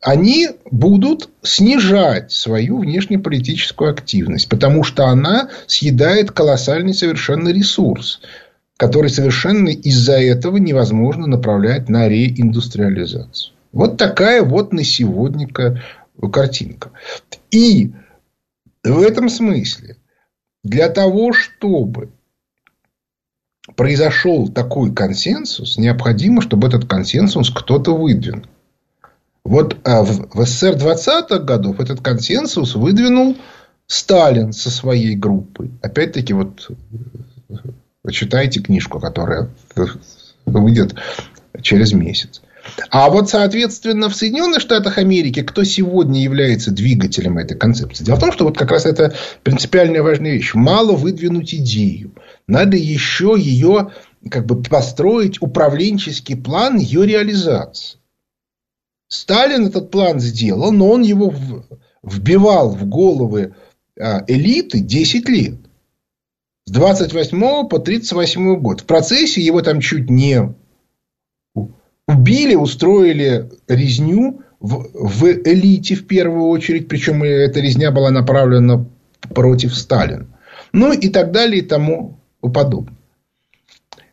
Они 0.06 0.50
будут 0.70 1.30
снижать 1.42 2.30
свою 2.30 2.78
внешнеполитическую 2.78 3.90
активность, 3.90 4.48
потому 4.48 4.84
что 4.84 5.06
она 5.06 5.50
съедает 5.66 6.30
колоссальный 6.30 6.94
совершенно 6.94 7.48
ресурс, 7.48 8.20
который 8.76 9.10
совершенно 9.10 9.68
из-за 9.68 10.12
этого 10.12 10.58
невозможно 10.58 11.26
направлять 11.26 11.88
на 11.88 12.08
реиндустриализацию. 12.08 13.52
Вот 13.72 13.96
такая 13.96 14.44
вот 14.44 14.72
на 14.72 14.84
сегодня 14.84 15.48
картинка. 16.32 16.92
И 17.50 17.90
в 18.84 19.00
этом 19.00 19.28
смысле 19.28 19.96
для 20.62 20.88
того, 20.88 21.32
чтобы 21.32 22.10
произошел 23.74 24.46
такой 24.46 24.94
консенсус, 24.94 25.78
необходимо, 25.78 26.42
чтобы 26.42 26.68
этот 26.68 26.84
консенсус 26.84 27.50
кто-то 27.50 27.96
выдвинул. 27.96 28.44
Вот 29.46 29.76
а 29.84 30.02
в, 30.02 30.28
в 30.34 30.44
СССР 30.44 30.74
20-х 30.74 31.38
годов 31.38 31.78
этот 31.78 32.00
консенсус 32.00 32.74
выдвинул 32.74 33.36
Сталин 33.86 34.52
со 34.52 34.70
своей 34.70 35.14
группой. 35.14 35.70
Опять-таки, 35.82 36.32
вот 36.32 36.68
читайте 38.10 38.60
книжку, 38.60 38.98
которая 38.98 39.48
выйдет 40.46 40.96
через 41.62 41.92
месяц. 41.92 42.42
А 42.90 43.08
вот, 43.08 43.30
соответственно, 43.30 44.08
в 44.08 44.16
Соединенных 44.16 44.60
Штатах 44.60 44.98
Америки 44.98 45.42
кто 45.42 45.62
сегодня 45.62 46.20
является 46.20 46.72
двигателем 46.72 47.38
этой 47.38 47.56
концепции? 47.56 48.02
Дело 48.02 48.16
в 48.16 48.20
том, 48.20 48.32
что 48.32 48.46
вот 48.46 48.58
как 48.58 48.72
раз 48.72 48.84
это 48.84 49.14
принципиальная 49.44 50.02
важная 50.02 50.32
вещь. 50.32 50.54
Мало 50.54 50.96
выдвинуть 50.96 51.54
идею. 51.54 52.14
Надо 52.48 52.76
еще 52.76 53.36
ее 53.38 53.92
как 54.28 54.44
бы 54.46 54.60
построить 54.60 55.40
управленческий 55.40 56.36
план 56.36 56.78
ее 56.78 57.06
реализации. 57.06 57.98
Сталин 59.08 59.66
этот 59.66 59.90
план 59.90 60.20
сделал, 60.20 60.72
но 60.72 60.90
он 60.90 61.02
его 61.02 61.32
вбивал 62.02 62.70
в 62.70 62.86
головы 62.88 63.54
а, 63.98 64.24
элиты 64.26 64.80
10 64.80 65.28
лет. 65.28 65.54
С 66.64 66.72
28 66.72 67.68
по 67.68 67.78
38 67.78 68.56
год. 68.56 68.80
В 68.80 68.84
процессе 68.84 69.40
его 69.40 69.62
там 69.62 69.80
чуть 69.80 70.10
не 70.10 70.54
убили, 72.08 72.54
устроили 72.54 73.50
резню 73.68 74.42
в, 74.60 74.88
в 74.94 75.24
элите 75.24 75.94
в 75.94 76.06
первую 76.06 76.48
очередь, 76.48 76.88
причем 76.88 77.22
эта 77.22 77.60
резня 77.60 77.90
была 77.90 78.10
направлена 78.10 78.84
против 79.20 79.76
Сталина. 79.76 80.26
Ну 80.72 80.92
и 80.92 81.08
так 81.08 81.30
далее 81.30 81.62
и 81.62 81.66
тому 81.66 82.18
подобное. 82.40 82.96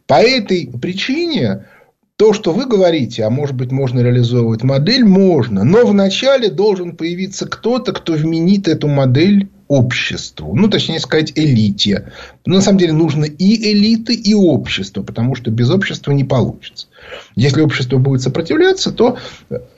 По 0.06 0.21
этой 0.21 0.67
причине 0.67 1.65
то, 2.15 2.34
что 2.34 2.54
вы 2.54 2.65
говорите, 2.65 3.23
а 3.23 3.30
может 3.30 3.56
быть, 3.56 3.71
можно 3.71 3.99
реализовывать 3.99 4.63
модель, 4.63 5.04
можно. 5.04 5.63
Но 5.63 5.86
вначале 5.86 6.49
должен 6.49 6.95
появиться 6.95 7.47
кто-то, 7.47 7.91
кто 7.91 8.13
вменит 8.13 8.67
эту 8.67 8.88
модель 8.88 9.49
обществу. 9.67 10.56
Ну, 10.56 10.69
точнее 10.69 10.99
сказать, 10.99 11.34
элите. 11.36 12.12
Но 12.45 12.56
на 12.56 12.62
самом 12.62 12.78
деле 12.78 12.93
нужно 12.93 13.26
и 13.26 13.73
элиты, 13.73 14.13
и 14.13 14.34
общество, 14.36 15.02
потому 15.02 15.36
что 15.36 15.49
без 15.49 15.69
общества 15.71 16.12
не 16.12 16.23
получится. 16.23 16.88
Если 17.36 17.62
общество 17.62 17.97
будет 17.97 18.21
сопротивляться, 18.21 18.91
то 18.91 19.17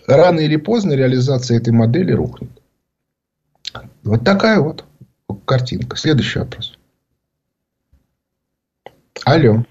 рано 0.06 0.42
или 0.42 0.58
поздно 0.58 0.94
реализация 0.94 1.58
этой 1.58 1.72
модели 1.72 2.12
рухнет. 2.12 2.52
Вот 4.04 4.24
такая 4.24 4.60
вот 4.60 4.84
картинка. 5.46 5.96
Следующий 5.96 6.40
вопрос. 6.40 6.78
Алло. 9.24 9.64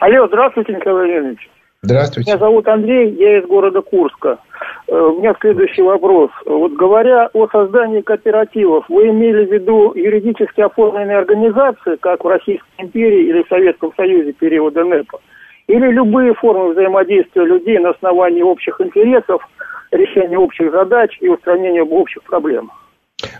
Алло, 0.00 0.28
здравствуйте, 0.28 0.74
Николай 0.74 1.08
Леонидович. 1.08 1.50
Здравствуйте. 1.82 2.30
Меня 2.30 2.38
зовут 2.38 2.68
Андрей, 2.68 3.12
я 3.14 3.38
из 3.38 3.46
города 3.46 3.82
Курска. 3.82 4.38
Э, 4.88 4.94
у 4.94 5.18
меня 5.18 5.34
следующий 5.40 5.82
вопрос. 5.82 6.30
Вот 6.44 6.72
говоря 6.72 7.28
о 7.32 7.48
создании 7.48 8.00
кооперативов, 8.00 8.84
вы 8.88 9.08
имели 9.08 9.46
в 9.46 9.52
виду 9.52 9.92
юридически 9.94 10.60
оформленные 10.60 11.18
организации, 11.18 11.96
как 11.96 12.24
в 12.24 12.28
Российской 12.28 12.68
империи 12.78 13.28
или 13.28 13.42
в 13.42 13.48
Советском 13.48 13.92
Союзе 13.96 14.32
периода 14.32 14.84
НЭПа? 14.84 15.20
Или 15.66 15.90
любые 15.90 16.34
формы 16.34 16.72
взаимодействия 16.72 17.44
людей 17.44 17.78
на 17.78 17.90
основании 17.90 18.42
общих 18.42 18.80
интересов, 18.80 19.46
решения 19.90 20.38
общих 20.38 20.70
задач 20.72 21.16
и 21.20 21.28
устранения 21.28 21.82
общих 21.82 22.22
проблем? 22.22 22.70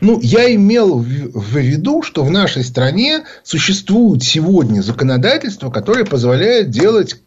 Ну, 0.01 0.19
я 0.21 0.53
имел 0.55 0.99
в 0.99 1.57
виду, 1.57 2.03
что 2.03 2.25
в 2.25 2.31
нашей 2.31 2.65
стране 2.65 3.25
существует 3.45 4.23
сегодня 4.23 4.81
законодательство, 4.81 5.71
которое 5.71 6.05
позволяет 6.05 6.71
делать 6.71 7.21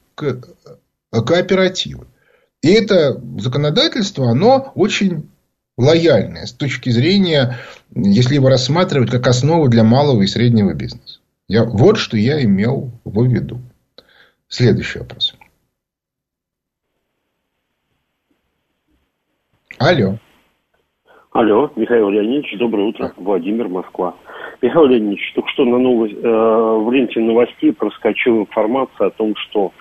кооперативы. 1.10 2.08
И 2.62 2.70
это 2.70 3.20
законодательство, 3.40 4.30
оно 4.30 4.72
очень 4.76 5.30
лояльное 5.78 6.46
с 6.46 6.52
точки 6.52 6.90
зрения, 6.90 7.58
если 7.96 8.36
его 8.36 8.50
рассматривать 8.50 9.10
как 9.10 9.28
основу 9.28 9.70
для 9.70 9.84
малого 9.84 10.22
и 10.22 10.28
среднего 10.28 10.74
бизнеса. 10.74 11.20
Я, 11.48 11.64
вот 11.64 11.98
что 11.98 12.18
я 12.18 12.44
имел 12.44 12.92
в 13.06 13.26
виду. 13.26 13.62
Следующий 14.48 15.00
вопрос. 15.00 15.34
Алло. 19.78 20.20
Алло, 21.32 21.72
Михаил 21.78 22.10
Леонидович, 22.10 22.60
доброе 22.60 22.88
утро. 22.88 23.14
Владимир, 23.16 23.70
Москва. 23.70 24.16
Михаил 24.62 24.86
Леонидович, 24.86 25.32
только 25.34 25.50
что 25.54 25.64
на 25.64 25.78
новость, 25.78 26.16
э, 26.16 26.20
в 26.20 26.92
ленте 26.92 27.22
новостей 27.22 27.72
проскочила 27.72 28.42
информация 28.42 29.08
о 29.08 29.12
том, 29.12 29.34
что 29.38 29.72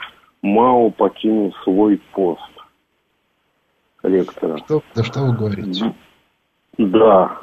Мао 0.42 0.90
покинул 0.90 1.52
свой 1.64 2.00
пост 2.12 2.40
ректора. 4.04 4.58
Что, 4.58 4.82
да 4.94 5.02
что 5.02 5.20
вы 5.22 5.36
говорите? 5.36 5.92
Да. 6.78 7.36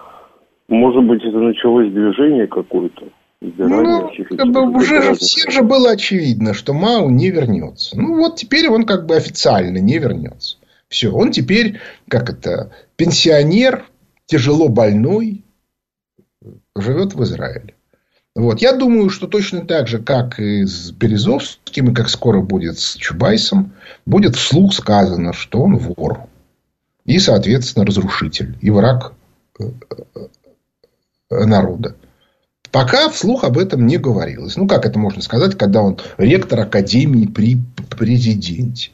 Может 0.69 1.03
быть, 1.03 1.23
это 1.23 1.37
началось 1.39 1.91
движение 1.91 2.47
какое-то? 2.47 3.09
Ну, 3.41 4.09
как 4.37 4.51
бы 4.51 4.77
уже 4.77 5.13
всем 5.15 5.51
же 5.51 5.63
было 5.63 5.91
очевидно, 5.91 6.53
что 6.53 6.73
Мао 6.73 7.09
не 7.09 7.29
вернется. 7.29 7.99
Ну, 7.99 8.15
вот 8.15 8.37
теперь 8.37 8.69
он 8.69 8.85
как 8.85 9.05
бы 9.05 9.17
официально 9.17 9.77
не 9.77 9.99
вернется. 9.99 10.57
Все, 10.87 11.11
он 11.11 11.31
теперь, 11.31 11.79
как 12.07 12.29
это, 12.29 12.71
пенсионер, 12.95 13.83
тяжело 14.27 14.69
больной, 14.69 15.43
живет 16.75 17.15
в 17.15 17.23
Израиле. 17.23 17.73
Вот. 18.35 18.61
Я 18.61 18.73
думаю, 18.73 19.09
что 19.09 19.25
точно 19.25 19.65
так 19.65 19.87
же, 19.87 19.97
как 19.97 20.39
и 20.39 20.63
с 20.63 20.91
Березовским, 20.91 21.89
и 21.91 21.95
как 21.95 22.07
скоро 22.07 22.41
будет 22.41 22.77
с 22.77 22.93
Чубайсом, 22.95 23.73
будет 24.05 24.35
вслух 24.35 24.75
сказано, 24.75 25.33
что 25.33 25.63
он 25.63 25.77
вор. 25.77 26.27
И, 27.05 27.17
соответственно, 27.17 27.85
разрушитель. 27.85 28.55
И 28.61 28.69
враг 28.69 29.13
э, 29.59 29.63
э, 31.31 31.45
народа. 31.45 31.95
Пока 32.71 33.09
вслух 33.09 33.43
об 33.43 33.57
этом 33.57 33.87
не 33.87 33.97
говорилось. 33.97 34.55
Ну, 34.55 34.67
как 34.67 34.85
это 34.85 34.99
можно 34.99 35.23
сказать, 35.23 35.57
когда 35.57 35.81
он 35.81 35.97
ректор 36.17 36.59
академии 36.59 37.25
при 37.25 37.57
президенте. 37.89 38.91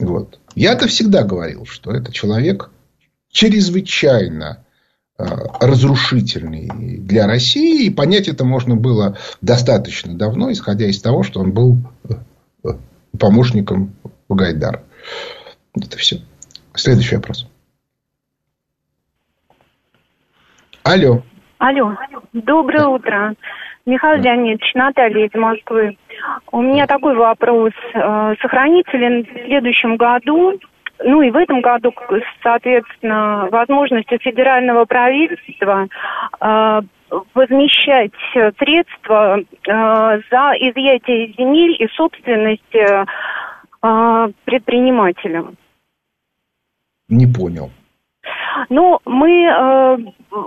Вот. 0.00 0.40
Я-то 0.56 0.88
всегда 0.88 1.22
говорил, 1.22 1.66
что 1.66 1.92
это 1.92 2.12
человек 2.12 2.70
чрезвычайно 3.36 4.64
Э, 5.18 5.24
разрушительный 5.62 6.68
для 6.98 7.26
России. 7.26 7.86
И 7.86 7.90
понять 7.90 8.28
это 8.28 8.44
можно 8.44 8.76
было 8.76 9.16
достаточно 9.40 10.14
давно, 10.14 10.52
исходя 10.52 10.84
из 10.84 11.00
того, 11.00 11.22
что 11.22 11.40
он 11.40 11.52
был 11.52 11.76
э, 12.04 12.68
помощником 13.18 13.94
Гайдара. 14.28 14.82
Это 15.74 15.96
все. 15.96 16.18
Следующий 16.74 17.16
вопрос. 17.16 17.48
Алло. 20.82 21.22
Алло. 21.56 21.96
Доброе 22.34 22.86
утро. 22.88 23.34
Михаил 23.86 24.22
Леонидович, 24.22 24.74
Наталья 24.74 25.26
из 25.26 25.34
Москвы. 25.34 25.96
У 26.52 26.60
меня 26.60 26.86
такой 26.86 27.16
вопрос. 27.16 27.72
Э, 27.94 28.34
сохранится 28.42 28.98
ли 28.98 29.22
в 29.22 29.46
следующем 29.46 29.96
году 29.96 30.60
ну 31.04 31.22
и 31.22 31.30
в 31.30 31.36
этом 31.36 31.60
году, 31.60 31.92
соответственно, 32.42 33.48
возможности 33.50 34.18
федерального 34.18 34.84
правительства 34.84 35.88
э, 36.40 36.80
возмещать 37.34 38.12
средства 38.58 39.38
э, 39.38 39.44
за 40.30 40.52
изъятие 40.58 41.32
земель 41.38 41.76
и 41.78 41.88
собственности 41.88 43.04
э, 43.82 44.32
предпринимателям. 44.44 45.56
Не 47.08 47.26
понял. 47.26 47.70
Ну, 48.68 48.98
мы, 49.04 49.30
э, 49.30 49.96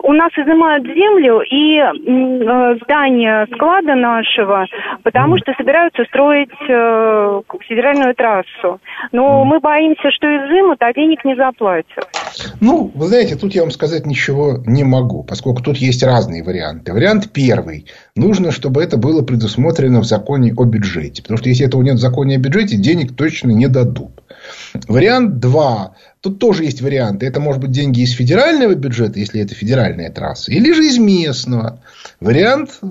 у 0.04 0.14
нас 0.14 0.32
изымают 0.38 0.86
землю 0.86 1.42
и 1.42 1.78
э, 1.78 2.78
здание 2.84 3.48
склада 3.54 3.96
нашего, 3.96 4.66
потому 5.04 5.38
что 5.38 5.54
собираются 5.58 6.04
строить 6.06 6.50
э, 6.68 7.42
федеральную 7.68 8.16
трассу. 8.16 8.80
Но 9.12 9.44
мы 9.46 9.60
боимся, 9.60 10.12
что 10.12 10.28
изымут, 10.28 10.78
а 10.82 10.94
денег 10.94 11.24
не 11.26 11.36
заплатят. 11.36 12.08
Ну, 12.62 12.92
вы 12.94 13.08
знаете, 13.08 13.36
тут 13.36 13.54
я 13.54 13.62
вам 13.62 13.72
сказать 13.72 14.06
ничего 14.06 14.58
не 14.66 14.84
могу, 14.84 15.24
поскольку 15.24 15.62
тут 15.62 15.78
есть 15.78 16.04
разные 16.04 16.44
варианты. 16.44 16.94
Вариант 16.94 17.32
первый. 17.34 17.86
Нужно, 18.16 18.52
чтобы 18.52 18.84
это 18.84 18.98
было 18.98 19.22
предусмотрено 19.24 20.02
в 20.02 20.06
законе 20.06 20.54
о 20.56 20.66
бюджете. 20.66 21.22
Потому 21.22 21.38
что 21.38 21.50
если 21.50 21.66
этого 21.66 21.82
нет 21.82 21.96
в 21.96 22.00
законе 22.00 22.36
о 22.36 22.40
бюджете, 22.40 22.78
денег 22.78 23.16
точно 23.16 23.52
не 23.52 23.68
дадут. 23.68 24.12
Вариант 24.88 25.40
два. 25.40 25.94
Тут 26.22 26.40
тоже 26.40 26.66
есть 26.66 26.82
варианты. 26.82 27.26
Это 27.26 27.40
может 27.40 27.62
быть 27.62 27.72
деньги 27.72 28.02
из 28.02 28.12
федерального 28.12 28.76
бюджета, 28.76 29.20
если 29.20 29.42
это 29.42 29.56
федеральная 29.56 30.12
трасса, 30.12 30.52
или 30.52 30.74
же 30.74 30.86
из 30.86 30.98
местного. 30.98 31.82
Вариант 32.20 32.82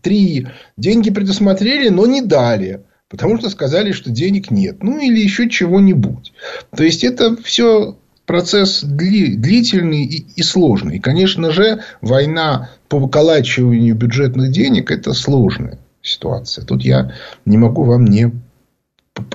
три. 0.00 0.46
Деньги 0.76 1.10
предусмотрели, 1.10 1.88
но 1.88 2.06
не 2.06 2.22
дали. 2.22 2.84
Потому 3.08 3.38
что 3.38 3.50
сказали, 3.50 3.92
что 3.92 4.10
денег 4.10 4.50
нет. 4.50 4.82
Ну, 4.82 4.98
или 4.98 5.20
еще 5.20 5.48
чего-нибудь. 5.48 6.32
То 6.74 6.84
есть, 6.84 7.02
это 7.04 7.36
все 7.42 7.98
процесс 8.24 8.84
длительный 8.84 10.04
и 10.04 10.42
сложный. 10.42 10.96
И, 10.96 11.00
конечно 11.00 11.50
же, 11.50 11.82
война 12.00 12.70
по 12.88 13.00
выколачиванию 13.00 13.96
бюджетных 13.96 14.52
денег– 14.52 14.90
это 14.92 15.12
сложная 15.12 15.80
ситуация. 16.00 16.64
Тут 16.64 16.82
я 16.82 17.12
не 17.44 17.58
могу 17.58 17.82
вам 17.82 18.04
не 18.04 18.30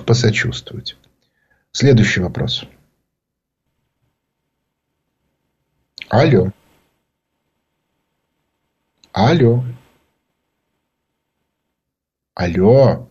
посочувствовать. 0.06 0.96
Следующий 1.76 2.20
вопрос. 2.20 2.64
Алло. 6.08 6.50
Алло. 9.12 9.62
Алло. 12.34 13.10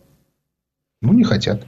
Ну, 1.00 1.12
не 1.12 1.22
хотят. 1.22 1.64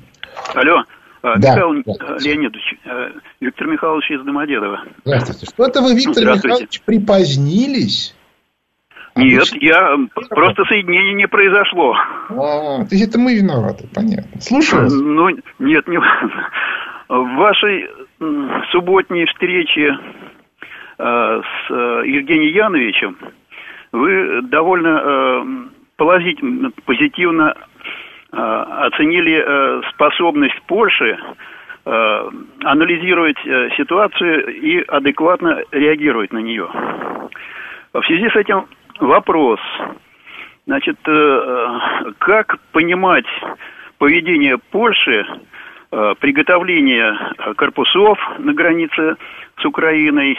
Алло. 0.57 0.83
А, 1.23 1.39
да, 1.39 1.55
Михаил 1.55 1.73
Леонидович, 2.19 2.75
э, 2.85 3.11
Виктор 3.43 3.69
Михайлович 3.69 4.11
из 4.11 4.25
Домодедова. 4.25 4.83
Здравствуйте. 5.05 5.47
Что-то 5.47 5.83
вы, 5.83 5.95
Виктор 5.95 6.25
Михайлович, 6.25 6.81
припозднились. 6.81 8.16
Нет, 9.14 9.49
я 9.61 9.97
просто 10.31 10.64
соединение 10.64 11.14
не 11.14 11.29
произошло. 11.29 11.95
А, 12.31 12.85
то 12.85 12.89
есть 12.91 13.09
это 13.09 13.20
мы 13.20 13.37
виноваты, 13.37 13.89
понятно. 13.95 14.41
Слушаю. 14.41 14.89
Ну, 14.91 15.29
нет, 15.61 15.87
не 15.87 15.99
В 17.09 17.37
вашей 17.37 17.89
субботней 18.71 19.25
встрече 19.27 19.99
э, 20.99 21.43
с 21.43 21.71
э, 21.71 22.03
Евгением 22.05 22.55
Яновичем 22.55 23.17
вы 23.93 24.43
довольно 24.43 25.01
э, 25.03 25.45
положительно, 25.97 26.71
позитивно 26.85 27.55
оценили 28.31 29.83
способность 29.95 30.61
Польши 30.67 31.19
анализировать 31.87 33.39
ситуацию 33.79 34.55
и 34.55 34.83
адекватно 34.83 35.63
реагировать 35.73 36.31
на 36.35 36.37
нее. 36.41 36.69
В 37.95 38.03
связи 38.05 38.29
с 38.29 38.37
этим 38.37 38.67
вопрос. 39.01 39.61
Значит, 40.67 40.99
как 42.19 42.59
понимать 42.73 43.25
поведение 43.97 44.59
Польши, 44.59 45.27
приготовление 45.91 47.16
корпусов 47.57 48.18
на 48.39 48.53
границе 48.53 49.16
с 49.61 49.64
Украиной, 49.64 50.39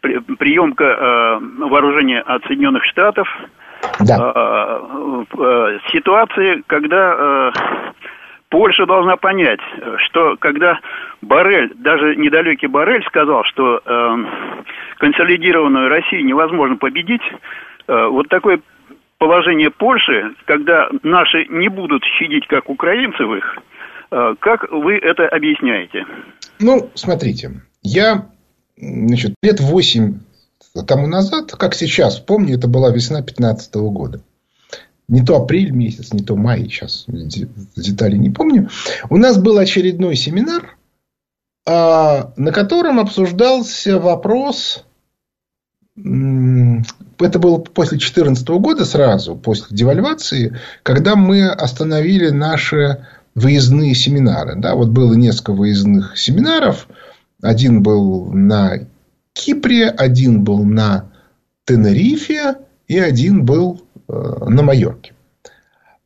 приемка 0.00 1.38
вооружения 1.40 2.20
от 2.20 2.44
Соединенных 2.44 2.84
Штатов– 2.84 3.28
да. 4.00 4.80
Э, 5.38 5.78
ситуации, 5.92 6.62
когда 6.66 7.14
э, 7.16 7.52
Польша 8.48 8.86
должна 8.86 9.16
понять, 9.16 9.60
что 9.98 10.36
когда 10.38 10.78
Барель, 11.22 11.72
даже 11.76 12.16
недалекий 12.16 12.68
Барель 12.68 13.04
сказал, 13.06 13.44
что 13.44 13.80
э, 13.84 14.16
консолидированную 14.98 15.88
Россию 15.88 16.24
невозможно 16.24 16.76
победить, 16.76 17.22
вот 17.86 18.28
такое 18.28 18.60
положение 19.18 19.70
Польши, 19.70 20.32
когда 20.44 20.88
наши 21.02 21.46
не 21.48 21.66
будут 21.66 22.04
щадить 22.04 22.46
как 22.46 22.70
украинцев 22.70 23.28
их, 23.32 23.58
как 24.10 24.70
вы 24.70 24.96
это 24.96 25.26
объясняете? 25.28 26.04
Ну, 26.58 26.90
смотрите, 26.94 27.62
я 27.82 28.30
значит, 28.76 29.34
лет 29.42 29.60
восемь 29.60 30.20
тому 30.86 31.06
назад, 31.06 31.52
как 31.52 31.74
сейчас, 31.74 32.18
помню, 32.18 32.56
это 32.56 32.68
была 32.68 32.90
весна 32.90 33.18
2015 33.18 33.74
года. 33.76 34.22
Не 35.08 35.24
то 35.24 35.36
апрель 35.36 35.72
месяц, 35.72 36.12
не 36.12 36.22
то 36.22 36.36
май, 36.36 36.64
сейчас 36.64 37.04
детали 37.08 38.16
не 38.16 38.30
помню. 38.30 38.68
У 39.08 39.16
нас 39.16 39.38
был 39.38 39.58
очередной 39.58 40.14
семинар, 40.14 40.76
а, 41.66 42.32
на 42.36 42.52
котором 42.52 43.00
обсуждался 43.00 43.98
вопрос, 43.98 44.84
это 45.96 47.38
было 47.38 47.58
после 47.58 47.98
2014 47.98 48.48
года 48.48 48.84
сразу, 48.84 49.36
после 49.36 49.76
девальвации, 49.76 50.56
когда 50.82 51.16
мы 51.16 51.48
остановили 51.48 52.30
наши 52.30 53.06
выездные 53.34 53.94
семинары. 53.94 54.56
Да, 54.56 54.74
вот 54.74 54.88
было 54.88 55.14
несколько 55.14 55.52
выездных 55.52 56.18
семинаров. 56.18 56.88
Один 57.42 57.82
был 57.82 58.26
на 58.32 58.80
Кипре, 59.32 59.88
один 59.88 60.44
был 60.44 60.64
на 60.64 61.12
Тенерифе 61.64 62.56
и 62.88 62.98
один 62.98 63.44
был 63.44 63.82
э, 64.08 64.12
на 64.12 64.62
Майорке. 64.62 65.14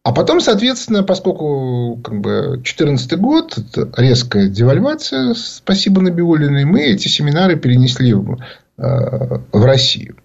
А 0.03 0.13
потом, 0.13 0.43
соответственно, 0.43 1.03
поскольку 1.03 1.99
как 2.05 2.21
бы 2.21 2.57
2014 2.57 3.19
год, 3.19 3.59
резкая 3.97 4.49
девальвация, 4.49 5.33
спасибо 5.35 6.03
Набиулиной, 6.03 6.67
мы 6.67 6.83
эти 6.83 7.09
семинары 7.09 7.57
перенесли 7.57 8.13
в, 8.13 8.39
э, 8.77 9.39
в 9.51 9.65
Россию. 9.65 10.17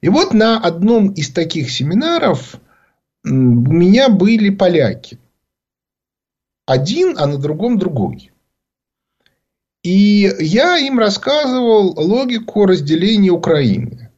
И 0.00 0.08
вот 0.08 0.32
на 0.32 0.58
одном 0.58 1.10
из 1.10 1.30
таких 1.30 1.70
семинаров 1.70 2.56
у 3.24 3.28
меня 3.28 4.08
были 4.08 4.48
поляки. 4.48 5.18
Один, 6.66 7.16
а 7.18 7.26
на 7.26 7.38
другом 7.38 7.78
другой. 7.78 8.32
И 9.82 10.34
я 10.40 10.78
им 10.78 10.98
рассказывал 10.98 11.94
логику 11.96 12.64
разделения 12.64 13.30
Украины. 13.30 14.10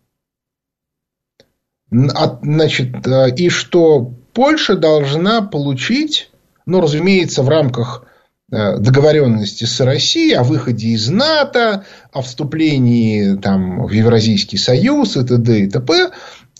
Значит, 1.90 3.06
э, 3.06 3.34
и 3.36 3.48
что 3.48 4.14
Польша 4.32 4.76
должна 4.76 5.42
получить, 5.42 6.30
ну, 6.66 6.80
разумеется, 6.80 7.42
в 7.42 7.48
рамках 7.48 8.04
э, 8.52 8.78
договоренности 8.78 9.64
с 9.64 9.80
Россией 9.80 10.34
о 10.34 10.44
выходе 10.44 10.88
из 10.88 11.08
НАТО, 11.08 11.84
о 12.12 12.22
вступлении 12.22 13.36
там, 13.36 13.86
в 13.86 13.90
Евразийский 13.90 14.58
союз 14.58 15.16
и 15.16 15.24
т.д. 15.24 15.60
и 15.60 15.66
т.п. 15.68 16.10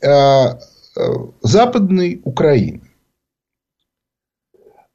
Э, 0.03 0.59
Западной 1.43 2.23
Украины. 2.25 2.86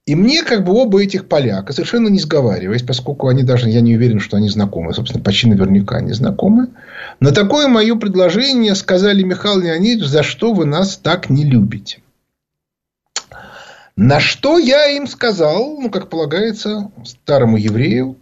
И 0.08 0.16
мне 0.16 0.43
как 0.43 0.64
бы 0.66 0.74
оба 0.74 1.04
этих 1.04 1.28
поляка, 1.28 1.74
совершенно 1.74 2.08
не 2.08 2.20
сговариваясь, 2.20 2.82
поскольку 2.82 3.28
они 3.28 3.43
даже, 3.43 3.70
я 3.70 3.82
не 3.82 3.95
уверен, 3.95 4.20
что 4.20 4.38
они 4.38 4.49
знакомы, 4.49 4.93
собственно, 4.93 5.24
почти 5.24 5.47
наверняка 5.47 6.02
не 6.02 6.14
знакомы, 6.14 6.70
на 7.20 7.32
такое 7.32 7.68
мое 7.68 7.95
предложение 7.95 8.74
сказали, 8.74 9.22
Михаил 9.22 9.60
Леонидович, 9.60 10.10
за 10.10 10.24
что 10.24 10.54
вы 10.54 10.66
нас 10.66 10.97
так 10.97 11.30
не 11.30 11.45
любите? 11.45 12.02
На 13.95 14.20
что 14.20 14.58
я 14.58 14.88
им 14.88 15.06
сказал, 15.06 15.80
ну, 15.80 15.91
как 15.91 16.10
полагается, 16.10 16.89
старому 17.06 17.58
еврею, 17.58 18.18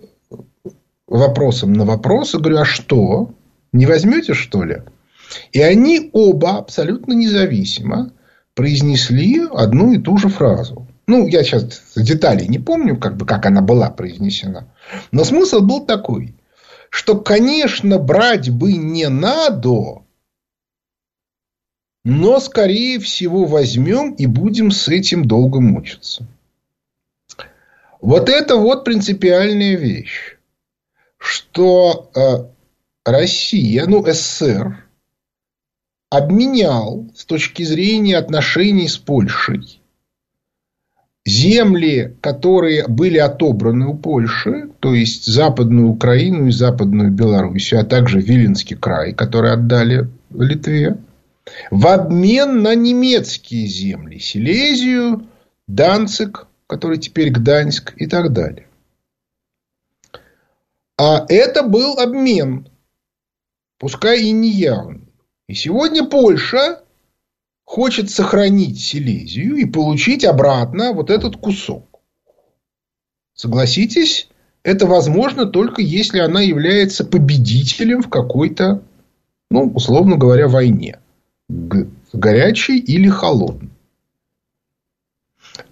вопросом 1.08 1.72
на 1.72 1.86
вопрос, 1.86 2.36
и 2.36 2.38
говорю, 2.38 2.58
а 2.58 2.66
что? 2.66 3.32
Не 3.72 3.86
возьмете, 3.86 4.34
что 4.34 4.64
ли? 4.64 4.82
И 5.54 5.62
они 5.62 6.10
оба 6.12 6.58
абсолютно 6.58 7.14
независимо 7.14 8.12
произнесли 8.54 9.42
одну 9.54 9.94
и 9.94 10.00
ту 10.00 10.18
же 10.18 10.28
фразу. 10.28 10.89
Ну, 11.10 11.26
я 11.26 11.44
сейчас 11.44 11.82
деталей 11.96 12.48
не 12.48 12.60
помню, 12.60 12.96
как, 12.96 13.18
бы, 13.18 13.26
как 13.26 13.48
она 13.48 13.62
была 13.62 13.90
произнесена. 13.90 14.72
Но 15.12 15.24
смысл 15.24 15.62
был 15.62 15.84
такой, 15.84 16.36
что, 16.92 17.20
конечно, 17.20 17.98
брать 17.98 18.52
бы 18.52 18.74
не 18.74 19.10
надо, 19.10 20.04
но, 22.06 22.40
скорее 22.40 23.00
всего, 23.00 23.46
возьмем 23.46 24.14
и 24.14 24.28
будем 24.28 24.70
с 24.70 24.88
этим 24.88 25.26
долго 25.26 25.60
мучиться. 25.60 26.28
Вот 28.02 28.30
это 28.30 28.58
вот 28.58 28.86
принципиальная 28.86 29.78
вещь, 29.78 30.38
что 31.18 32.12
э, 32.14 32.52
Россия, 33.04 33.88
ну, 33.88 34.06
СССР, 34.06 34.86
обменял 36.12 37.08
с 37.16 37.26
точки 37.26 37.64
зрения 37.64 38.16
отношений 38.16 38.88
с 38.88 39.00
Польшей 39.00 39.79
земли, 41.30 42.16
которые 42.22 42.88
были 42.88 43.18
отобраны 43.18 43.88
у 43.88 43.96
Польши, 43.96 44.70
то 44.80 44.94
есть 44.94 45.26
Западную 45.26 45.90
Украину 45.90 46.48
и 46.48 46.52
Западную 46.52 47.12
Белоруссию, 47.12 47.82
а 47.82 47.86
также 47.86 48.20
Виленский 48.20 48.76
край, 48.76 49.14
который 49.14 49.52
отдали 49.54 50.10
Литве, 50.32 50.98
в 51.72 51.88
обмен 51.88 52.62
на 52.62 52.76
немецкие 52.76 53.68
земли, 53.68 54.20
Силезию, 54.20 55.28
Данцик, 55.68 56.48
который 56.68 56.98
теперь 56.98 57.32
Гданьск 57.32 57.94
и 57.96 58.08
так 58.08 58.34
далее. 58.34 58.68
А 60.98 61.26
это 61.30 61.64
был 61.64 61.98
обмен, 61.98 62.68
пускай 63.78 64.24
и 64.24 64.32
неявный. 64.32 65.08
И 65.48 65.54
сегодня 65.54 66.06
Польша 66.06 66.84
хочет 67.70 68.10
сохранить 68.10 68.80
Силезию 68.80 69.58
и 69.58 69.66
получить 69.66 70.26
обратно 70.26 70.92
вот 70.92 71.12
этот 71.12 71.38
кусок. 71.38 72.00
Согласитесь, 73.36 74.28
это 74.64 74.88
возможно 74.88 75.46
только 75.46 75.84
если 75.84 76.18
она 76.18 76.42
является 76.42 77.06
победителем 77.06 78.02
в 78.02 78.10
какой-то, 78.10 78.82
ну, 79.52 79.72
условно 79.76 80.18
говоря, 80.18 80.48
войне. 80.48 80.98
Горячей 82.12 82.80
или 82.80 83.08
холодной. 83.08 83.70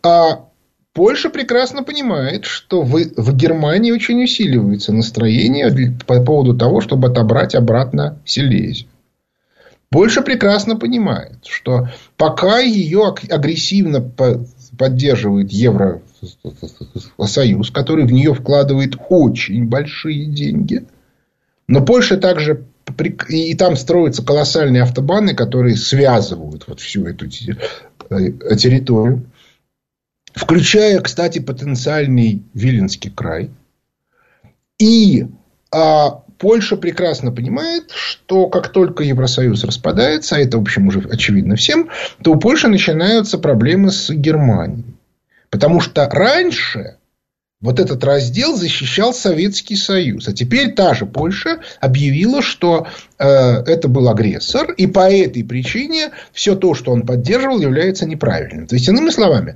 А 0.04 0.46
Польша 0.94 1.32
прекрасно 1.32 1.82
понимает, 1.82 2.46
что 2.46 2.84
в, 2.84 2.92
в 2.94 3.36
Германии 3.36 3.90
очень 3.90 4.24
усиливается 4.24 4.94
настроение 4.94 5.98
по 6.06 6.24
поводу 6.24 6.56
того, 6.56 6.80
чтобы 6.80 7.08
отобрать 7.08 7.56
обратно 7.56 8.22
Силезию. 8.24 8.88
Польша 9.90 10.22
прекрасно 10.22 10.76
понимает, 10.76 11.46
что 11.46 11.90
пока 12.18 12.60
ее 12.60 13.14
агрессивно 13.30 14.02
поддерживает 14.02 15.52
Евросоюз, 15.52 16.02
который 17.72 18.06
в 18.06 18.12
нее 18.12 18.34
вкладывает 18.34 18.96
очень 19.10 19.66
большие 19.66 20.26
деньги, 20.26 20.86
но 21.68 21.86
Польша 21.86 22.18
также 22.18 22.66
и 23.30 23.54
там 23.56 23.76
строятся 23.76 24.24
колоссальные 24.24 24.84
автобаны, 24.84 25.36
которые 25.36 25.76
связывают 25.76 26.66
вот 26.68 26.80
всю 26.80 27.06
эту 27.06 27.26
э, 27.26 27.30
территорию, 28.56 29.30
включая, 30.34 31.02
кстати, 31.02 31.40
потенциальный 31.40 32.44
Виленский 32.54 33.12
край. 33.12 33.52
И 34.80 35.28
а, 35.74 36.24
Польша 36.38 36.78
прекрасно 36.78 37.32
понимает, 37.32 37.92
что 37.92 38.48
как 38.48 38.70
только 38.70 39.04
Евросоюз 39.04 39.64
распадается, 39.64 40.36
а 40.36 40.40
это, 40.40 40.58
в 40.58 40.62
общем, 40.62 40.88
уже 40.88 41.00
очевидно 41.00 41.56
всем, 41.56 41.90
то 42.24 42.34
у 42.34 42.40
Польши 42.40 42.68
начинаются 42.68 43.38
проблемы 43.38 43.92
с 43.92 44.10
Германией. 44.10 44.96
Потому 45.50 45.80
что 45.80 46.08
раньше 46.10 46.98
вот 47.60 47.80
этот 47.80 48.04
раздел 48.04 48.56
защищал 48.56 49.14
Советский 49.14 49.76
Союз. 49.76 50.28
А 50.28 50.34
теперь 50.34 50.74
та 50.74 50.94
же 50.94 51.06
Польша 51.06 51.60
объявила, 51.80 52.42
что 52.42 52.88
э, 53.18 53.26
это 53.28 53.88
был 53.88 54.10
агрессор, 54.10 54.72
и 54.72 54.86
по 54.86 55.12
этой 55.12 55.44
причине 55.44 56.12
все 56.34 56.56
то, 56.56 56.76
что 56.76 56.92
он 56.92 57.02
поддерживал, 57.02 57.60
является 57.60 58.06
неправильным. 58.06 58.68
То 58.68 58.76
есть, 58.76 58.88
иными 58.88 59.10
словами, 59.10 59.56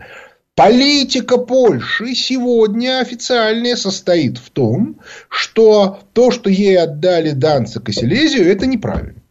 Политика 0.55 1.37
Польши 1.37 2.13
сегодня 2.13 2.99
официальная 2.99 3.75
состоит 3.75 4.37
в 4.37 4.49
том, 4.49 4.99
что 5.29 5.99
то, 6.13 6.31
что 6.31 6.49
ей 6.49 6.77
отдали 6.77 7.31
Данцик 7.31 7.89
и 7.89 7.93
Силезию, 7.93 8.51
это 8.51 8.65
неправильно. 8.65 9.21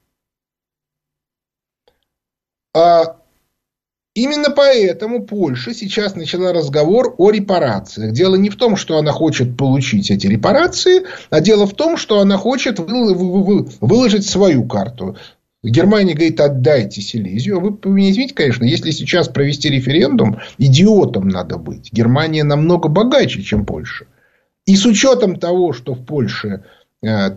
А 2.75 3.21
Именно 4.15 4.51
поэтому 4.51 5.25
Польша 5.25 5.73
сейчас 5.73 6.17
начала 6.17 6.53
разговор 6.53 7.15
о 7.17 7.31
репарациях. 7.31 8.13
Дело 8.13 8.35
не 8.35 8.51
в 8.51 8.57
том, 8.57 8.77
что 8.77 8.99
она 8.99 9.13
хочет 9.13 9.57
получить 9.57 10.11
эти 10.11 10.27
репарации, 10.27 11.07
а 11.31 11.41
дело 11.41 11.65
в 11.65 11.75
том, 11.75 11.97
что 11.97 12.19
она 12.19 12.37
хочет 12.37 12.81
выложить 12.81 14.29
свою 14.29 14.67
карту. 14.67 15.17
Германия 15.63 16.15
говорит, 16.15 16.41
отдайте 16.41 17.03
Силезию. 17.03 17.61
Вы 17.61 17.91
меня 17.91 18.11
извините, 18.11 18.35
конечно, 18.35 18.65
если 18.65 18.91
сейчас 18.91 19.29
провести 19.29 19.69
референдум, 19.69 20.39
идиотом 20.57 21.29
надо 21.29 21.59
быть. 21.59 21.93
Германия 21.93 22.45
намного 22.45 22.89
богаче, 22.89 23.43
чем 23.43 23.67
Польша. 23.67 24.07
И 24.65 24.77
с 24.77 24.87
учетом 24.87 25.37
того, 25.37 25.73
что 25.73 25.95
в 25.95 26.05
Польше 26.05 26.65
э, 27.03 27.37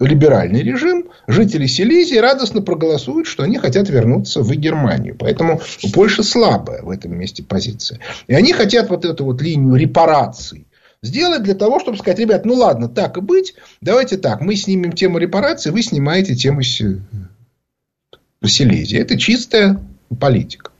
либеральный 0.00 0.62
режим, 0.62 1.08
жители 1.26 1.66
Силезии 1.66 2.16
радостно 2.16 2.62
проголосуют, 2.62 3.26
что 3.26 3.42
они 3.42 3.58
хотят 3.58 3.90
вернуться 3.90 4.42
в 4.42 4.50
Германию. 4.52 5.16
Поэтому 5.18 5.60
у 5.82 5.90
Польши 5.90 6.22
слабая 6.22 6.82
в 6.82 6.90
этом 6.90 7.14
месте 7.14 7.42
позиция. 7.42 8.00
И 8.26 8.34
они 8.34 8.52
хотят 8.52 8.88
вот 8.88 9.04
эту 9.04 9.24
вот 9.24 9.42
линию 9.42 9.74
репараций 9.74 10.67
сделать 11.02 11.42
для 11.42 11.54
того, 11.54 11.80
чтобы 11.80 11.98
сказать, 11.98 12.18
ребят, 12.18 12.44
ну 12.44 12.54
ладно, 12.54 12.88
так 12.88 13.16
и 13.16 13.20
быть, 13.20 13.54
давайте 13.80 14.16
так, 14.16 14.40
мы 14.40 14.56
снимем 14.56 14.92
тему 14.92 15.18
репарации, 15.18 15.70
вы 15.70 15.82
снимаете 15.82 16.34
тему 16.34 16.62
Силезии. 16.62 18.98
Это 18.98 19.18
чистая 19.18 19.80
политика. 20.18 20.70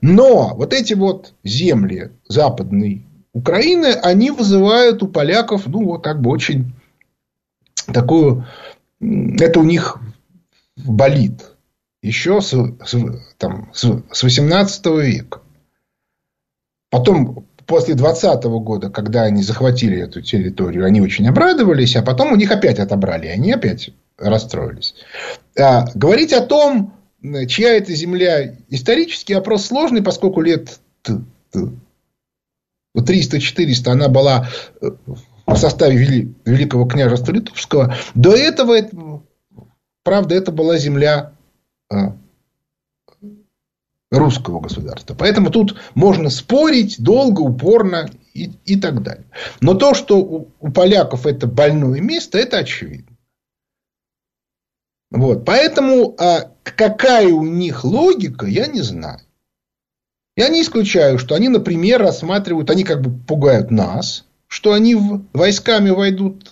Но 0.00 0.54
вот 0.54 0.72
эти 0.72 0.94
вот 0.94 1.34
земли 1.44 2.10
западной 2.28 3.04
Украины, 3.32 3.86
они 3.86 4.30
вызывают 4.30 5.02
у 5.02 5.08
поляков, 5.08 5.66
ну, 5.66 5.84
вот 5.84 6.04
как 6.04 6.22
бы 6.22 6.30
очень 6.30 6.72
такую... 7.92 8.46
Это 8.98 9.60
у 9.60 9.64
них 9.64 9.98
болит. 10.76 11.50
Еще 12.02 12.40
с, 12.40 12.52
с, 12.52 12.96
там, 13.36 13.70
с, 13.74 14.02
с 14.10 14.22
18 14.22 14.86
века. 14.86 15.42
Потом 16.88 17.45
после 17.66 17.94
20 17.94 18.44
года, 18.44 18.90
когда 18.90 19.22
они 19.22 19.42
захватили 19.42 19.98
эту 20.00 20.22
территорию, 20.22 20.86
они 20.86 21.00
очень 21.00 21.28
обрадовались, 21.28 21.96
а 21.96 22.02
потом 22.02 22.32
у 22.32 22.36
них 22.36 22.50
опять 22.50 22.78
отобрали, 22.78 23.26
и 23.26 23.30
они 23.30 23.52
опять 23.52 23.90
расстроились. 24.18 24.94
А, 25.58 25.86
говорить 25.94 26.32
о 26.32 26.40
том, 26.40 26.94
чья 27.48 27.76
это 27.76 27.92
земля, 27.94 28.54
исторический 28.68 29.34
вопрос 29.34 29.66
сложный, 29.66 30.02
поскольку 30.02 30.40
лет 30.40 30.80
300-400 32.96 33.88
она 33.88 34.08
была 34.08 34.48
э, 34.80 34.90
в 35.46 35.56
составе 35.56 35.96
Великого 36.44 36.86
княжества 36.86 37.32
Литовского. 37.32 37.94
До 38.14 38.34
этого, 38.34 39.22
правда, 40.02 40.34
это 40.34 40.52
была 40.52 40.78
земля 40.78 41.32
а, 41.90 42.16
русского 44.16 44.60
государства. 44.60 45.14
Поэтому 45.14 45.50
тут 45.50 45.76
можно 45.94 46.30
спорить 46.30 46.96
долго, 46.98 47.40
упорно 47.40 48.08
и, 48.34 48.50
и 48.64 48.76
так 48.76 49.02
далее. 49.02 49.26
Но 49.60 49.74
то, 49.74 49.94
что 49.94 50.18
у, 50.18 50.48
у 50.60 50.70
поляков 50.70 51.26
это 51.26 51.46
больное 51.46 52.00
место, 52.00 52.38
это 52.38 52.58
очевидно. 52.58 53.16
Вот. 55.10 55.44
Поэтому 55.44 56.14
а, 56.18 56.50
какая 56.62 57.28
у 57.28 57.44
них 57.44 57.84
логика, 57.84 58.46
я 58.46 58.66
не 58.66 58.82
знаю. 58.82 59.20
Я 60.36 60.48
не 60.48 60.62
исключаю, 60.62 61.18
что 61.18 61.34
они, 61.34 61.48
например, 61.48 62.02
рассматривают, 62.02 62.70
они 62.70 62.84
как 62.84 63.00
бы 63.00 63.10
пугают 63.10 63.70
нас, 63.70 64.26
что 64.48 64.72
они 64.74 64.94
войсками 65.32 65.90
войдут 65.90 66.50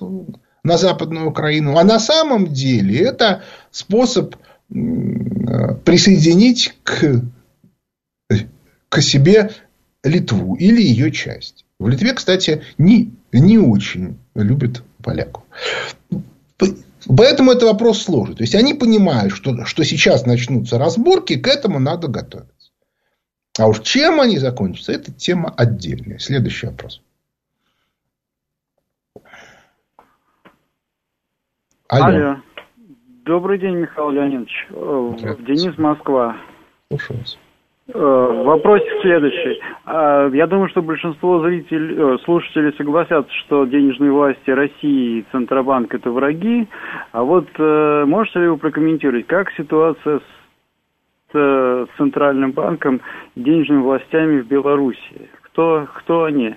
на 0.63 0.79
Западную 0.79 1.29
Украину. 1.29 1.77
А 1.77 1.85
на 1.85 1.99
самом 1.99 2.47
деле 2.47 2.99
это 2.99 3.43
способ 3.71 4.37
присоединить 5.85 6.75
к 6.83 7.21
к 8.95 9.01
себе 9.03 9.51
Литву 10.05 10.55
или 10.55 10.81
ее 10.81 11.11
часть. 11.11 11.67
В 11.81 11.89
Литве, 11.89 12.13
кстати, 12.13 12.63
не, 12.79 13.13
не 13.33 13.59
очень 13.59 14.19
любят 14.37 14.85
поляков. 15.03 15.43
Поэтому 17.09 17.51
это 17.51 17.67
вопрос 17.67 18.03
сложный. 18.03 18.37
То 18.37 18.45
есть, 18.45 18.55
они 18.55 18.73
понимают, 18.73 19.33
что, 19.33 19.65
что 19.65 19.85
сейчас 19.85 20.27
начнутся 20.27 20.79
разборки, 20.79 21.37
к 21.37 21.49
этому 21.49 21.81
надо 21.81 22.07
готовиться. 22.07 22.71
А 23.59 23.67
уж 23.67 23.81
чем 23.81 24.21
они 24.21 24.39
закончатся, 24.39 24.93
это 24.93 25.13
тема 25.13 25.53
отдельная. 25.57 26.19
Следующий 26.19 26.69
вопрос. 26.69 27.03
Алло. 31.89 32.05
Алло. 32.07 32.37
Добрый 33.25 33.59
день, 33.59 33.77
Михаил 33.77 34.11
Леонидович. 34.11 34.69
Денис 34.71 35.77
Москва. 35.79 36.37
Слушаю 36.91 37.19
вас. 37.19 37.39
Э, 37.87 37.99
вопросик 37.99 38.89
следующий. 39.03 39.61
А, 39.85 40.29
я 40.31 40.47
думаю, 40.47 40.71
что 40.71 40.81
большинство 40.81 41.43
зрителей, 41.43 41.95
э, 41.97 42.19
слушателей 42.25 42.73
согласятся, 42.79 43.31
что 43.45 43.67
денежные 43.67 44.11
власти 44.11 44.51
России 44.51 45.19
и 45.19 45.25
Центробанк– 45.31 45.95
это 45.95 46.11
враги. 46.11 46.67
А 47.13 47.23
вот 47.23 47.47
э, 47.59 48.05
можете 48.07 48.41
ли 48.41 48.49
вы 48.49 48.57
прокомментировать, 48.57 49.27
как 49.27 49.53
ситуация 49.53 50.21
с 51.33 51.89
Центральным 51.99 52.53
банком 52.53 53.01
и 53.35 53.41
денежными 53.43 53.83
властями 53.83 54.41
в 54.41 54.47
Беларуси? 54.47 55.29
Кто, 55.43 55.87
кто 55.93 56.25
они? 56.25 56.55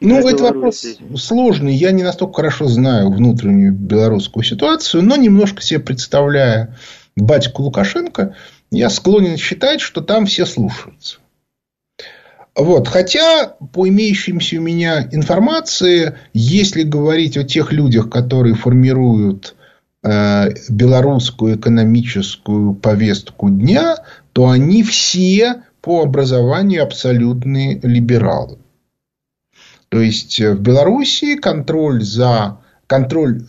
Ну, 0.00 0.28
это 0.28 0.42
вопрос 0.42 0.84
сложный. 1.16 1.72
Я 1.72 1.92
не 1.92 2.02
настолько 2.02 2.34
хорошо 2.34 2.66
знаю 2.66 3.10
внутреннюю 3.10 3.72
белорусскую 3.72 4.42
ситуацию, 4.42 5.04
но 5.04 5.16
немножко 5.16 5.62
себе 5.62 5.80
представляя 5.80 6.76
батьку 7.16 7.62
Лукашенко– 7.62 8.34
я 8.74 8.90
склонен 8.90 9.36
считать, 9.36 9.80
что 9.80 10.00
там 10.00 10.26
все 10.26 10.46
слушаются. 10.46 11.18
Вот. 12.56 12.88
Хотя, 12.88 13.56
по 13.72 13.88
имеющимся 13.88 14.58
у 14.58 14.62
меня 14.62 15.08
информации, 15.10 16.16
если 16.32 16.82
говорить 16.82 17.36
о 17.36 17.44
тех 17.44 17.72
людях, 17.72 18.10
которые 18.10 18.54
формируют 18.54 19.54
э, 20.02 20.50
белорусскую 20.68 21.56
экономическую 21.56 22.74
повестку 22.74 23.48
дня, 23.48 23.98
то 24.32 24.48
они 24.48 24.82
все 24.82 25.62
по 25.80 26.02
образованию 26.02 26.82
абсолютные 26.82 27.80
либералы. 27.82 28.58
То 29.88 30.00
есть, 30.00 30.40
в 30.40 30.60
Белоруссии 30.60 31.36
контроль 31.36 32.02
за 32.02 32.58
контроль 32.86 33.40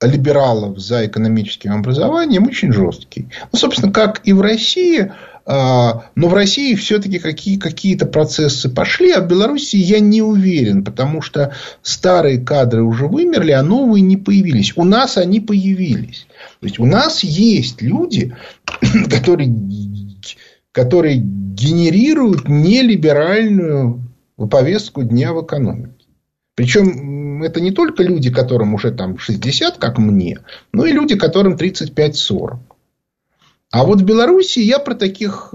либералов 0.00 0.78
за 0.78 1.06
экономическим 1.06 1.72
образованием 1.72 2.46
очень 2.46 2.72
жесткий. 2.72 3.28
Ну, 3.52 3.58
собственно, 3.58 3.92
как 3.92 4.20
и 4.24 4.32
в 4.32 4.40
России, 4.40 5.12
а, 5.46 6.04
но 6.14 6.28
в 6.28 6.34
России 6.34 6.74
все-таки 6.74 7.18
какие, 7.18 7.58
какие-то 7.58 8.06
процессы 8.06 8.70
пошли, 8.70 9.12
а 9.12 9.20
в 9.20 9.28
Беларуси 9.28 9.76
я 9.76 10.00
не 10.00 10.22
уверен, 10.22 10.84
потому 10.84 11.20
что 11.22 11.54
старые 11.82 12.38
кадры 12.38 12.82
уже 12.82 13.06
вымерли, 13.06 13.52
а 13.52 13.62
новые 13.62 14.02
не 14.02 14.16
появились. 14.16 14.72
У 14.76 14.84
нас 14.84 15.16
они 15.18 15.40
появились. 15.40 16.26
То 16.60 16.66
есть, 16.66 16.78
у 16.78 16.86
нас 16.86 17.22
есть 17.22 17.82
люди, 17.82 18.34
которые, 19.10 19.52
которые 20.72 21.16
генерируют 21.16 22.48
нелиберальную 22.48 24.02
повестку 24.50 25.02
дня 25.02 25.34
в 25.34 25.44
экономике. 25.44 25.99
Причем 26.60 27.42
это 27.42 27.58
не 27.58 27.70
только 27.70 28.02
люди, 28.02 28.30
которым 28.30 28.74
уже 28.74 28.92
там 28.92 29.16
60, 29.16 29.78
как 29.78 29.96
мне, 29.96 30.40
но 30.74 30.84
и 30.84 30.92
люди, 30.92 31.16
которым 31.16 31.54
35-40. 31.54 32.58
А 33.70 33.84
вот 33.84 34.02
в 34.02 34.04
Беларуси 34.04 34.58
я 34.58 34.78
про 34.78 34.94
таких 34.94 35.54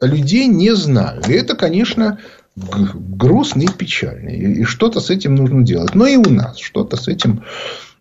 людей 0.00 0.46
не 0.46 0.74
знаю. 0.74 1.20
И 1.28 1.32
это, 1.32 1.54
конечно, 1.54 2.18
грустно 2.56 3.60
и 3.60 3.68
печально. 3.68 4.30
И 4.30 4.64
что-то 4.64 5.00
с 5.00 5.10
этим 5.10 5.34
нужно 5.34 5.62
делать. 5.62 5.94
Но 5.94 6.06
и 6.06 6.16
у 6.16 6.30
нас 6.30 6.56
что-то 6.56 6.96
с 6.96 7.06
этим 7.06 7.44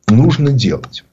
нужно 0.07 0.53
делать. 0.53 1.03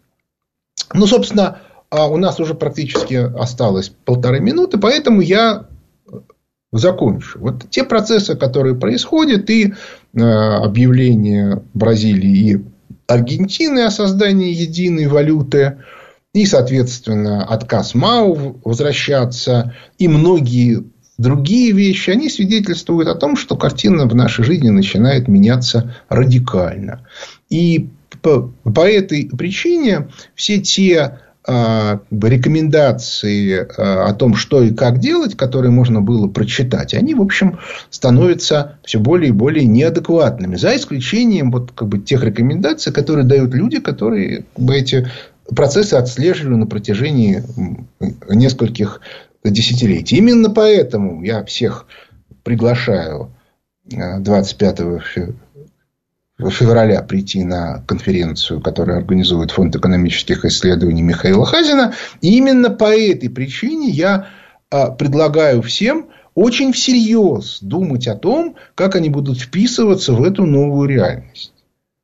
Ну, 0.92 1.08
собственно, 1.08 1.58
а 1.90 2.06
у 2.06 2.16
нас 2.16 2.38
уже 2.38 2.54
практически 2.54 3.14
осталось 3.14 3.90
полторы 4.04 4.38
минуты, 4.38 4.78
поэтому 4.78 5.20
я 5.20 5.66
закончу. 6.74 7.38
Вот 7.38 7.70
те 7.70 7.84
процессы, 7.84 8.36
которые 8.36 8.74
происходят, 8.74 9.48
и 9.48 9.68
э, 9.68 9.72
объявление 10.16 11.62
Бразилии 11.74 12.50
и 12.50 12.64
Аргентины 13.06 13.80
о 13.80 13.90
создании 13.90 14.52
единой 14.52 15.08
валюты, 15.08 15.78
и, 16.32 16.46
соответственно, 16.46 17.44
отказ 17.44 17.94
МАУ 17.94 18.60
возвращаться, 18.64 19.74
и 19.98 20.08
многие 20.08 20.84
другие 21.18 21.72
вещи, 21.72 22.10
они 22.10 22.28
свидетельствуют 22.28 23.08
о 23.08 23.14
том, 23.14 23.36
что 23.36 23.56
картина 23.56 24.06
в 24.06 24.14
нашей 24.14 24.44
жизни 24.44 24.70
начинает 24.70 25.28
меняться 25.28 25.94
радикально. 26.08 27.06
И 27.50 27.88
по, 28.22 28.52
по 28.64 28.88
этой 28.88 29.26
причине 29.26 30.08
все 30.34 30.60
те 30.60 31.20
рекомендации 31.46 33.68
а, 33.76 34.06
о 34.06 34.14
том, 34.14 34.34
что 34.34 34.62
и 34.62 34.72
как 34.72 34.98
делать, 34.98 35.36
которые 35.36 35.70
можно 35.70 36.00
было 36.00 36.26
прочитать, 36.26 36.94
они, 36.94 37.14
в 37.14 37.20
общем, 37.20 37.58
становятся 37.90 38.78
все 38.84 38.98
более 38.98 39.28
и 39.28 39.32
более 39.32 39.66
неадекватными. 39.66 40.56
За 40.56 40.74
исключением 40.74 41.50
вот, 41.50 41.72
как 41.72 41.88
бы, 41.88 41.98
тех 41.98 42.24
рекомендаций, 42.24 42.92
которые 42.92 43.26
дают 43.26 43.54
люди, 43.54 43.80
которые 43.80 44.44
как 44.56 44.64
бы, 44.64 44.74
эти 44.74 45.06
процессы 45.54 45.94
отслеживали 45.94 46.54
на 46.54 46.66
протяжении 46.66 47.42
нескольких 48.28 49.02
десятилетий. 49.44 50.16
Именно 50.16 50.48
поэтому 50.48 51.22
я 51.22 51.44
всех 51.44 51.86
приглашаю 52.42 53.30
25 53.84 54.80
февраля 56.38 57.02
прийти 57.02 57.44
на 57.44 57.82
конференцию, 57.86 58.60
которую 58.60 58.98
организует 58.98 59.50
Фонд 59.52 59.76
экономических 59.76 60.44
исследований 60.44 61.02
Михаила 61.02 61.46
Хазина. 61.46 61.94
И 62.20 62.36
именно 62.36 62.70
по 62.70 62.92
этой 62.94 63.30
причине 63.30 63.88
я 63.88 64.28
а, 64.70 64.90
предлагаю 64.90 65.62
всем 65.62 66.08
очень 66.34 66.72
всерьез 66.72 67.58
думать 67.60 68.08
о 68.08 68.16
том, 68.16 68.56
как 68.74 68.96
они 68.96 69.08
будут 69.08 69.38
вписываться 69.38 70.12
в 70.12 70.22
эту 70.24 70.44
новую 70.44 70.88
реальность. 70.88 71.52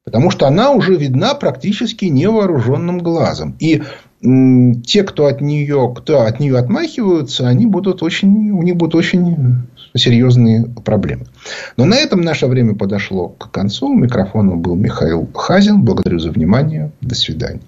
Потому 0.05 0.31
что 0.31 0.47
она 0.47 0.71
уже 0.71 0.95
видна 0.97 1.35
практически 1.35 2.07
невооруженным 2.07 2.99
глазом. 2.99 3.57
И 3.59 3.83
те, 4.23 5.03
кто 5.03 5.27
от 5.27 5.41
нее, 5.41 5.95
кто 5.97 6.23
от 6.23 6.41
нее 6.41 6.59
отмахиваются, 6.59 7.49
они 7.49 7.67
будут 7.67 8.03
очень, 8.03 8.51
у 8.51 8.63
них 8.63 8.77
будут 8.77 8.95
очень 8.95 9.67
серьезные 9.95 10.67
проблемы. 10.85 11.27
Но 11.77 11.87
на 11.87 11.97
этом 11.97 12.21
наше 12.21 12.47
время 12.47 12.75
подошло 12.75 13.29
к 13.29 13.51
концу. 13.51 13.89
У 13.89 13.97
микрофона 13.97 14.57
был 14.57 14.77
Михаил 14.77 15.29
Хазин. 15.35 15.83
Благодарю 15.83 16.19
за 16.19 16.31
внимание. 16.31 16.93
До 17.01 17.15
свидания. 17.15 17.61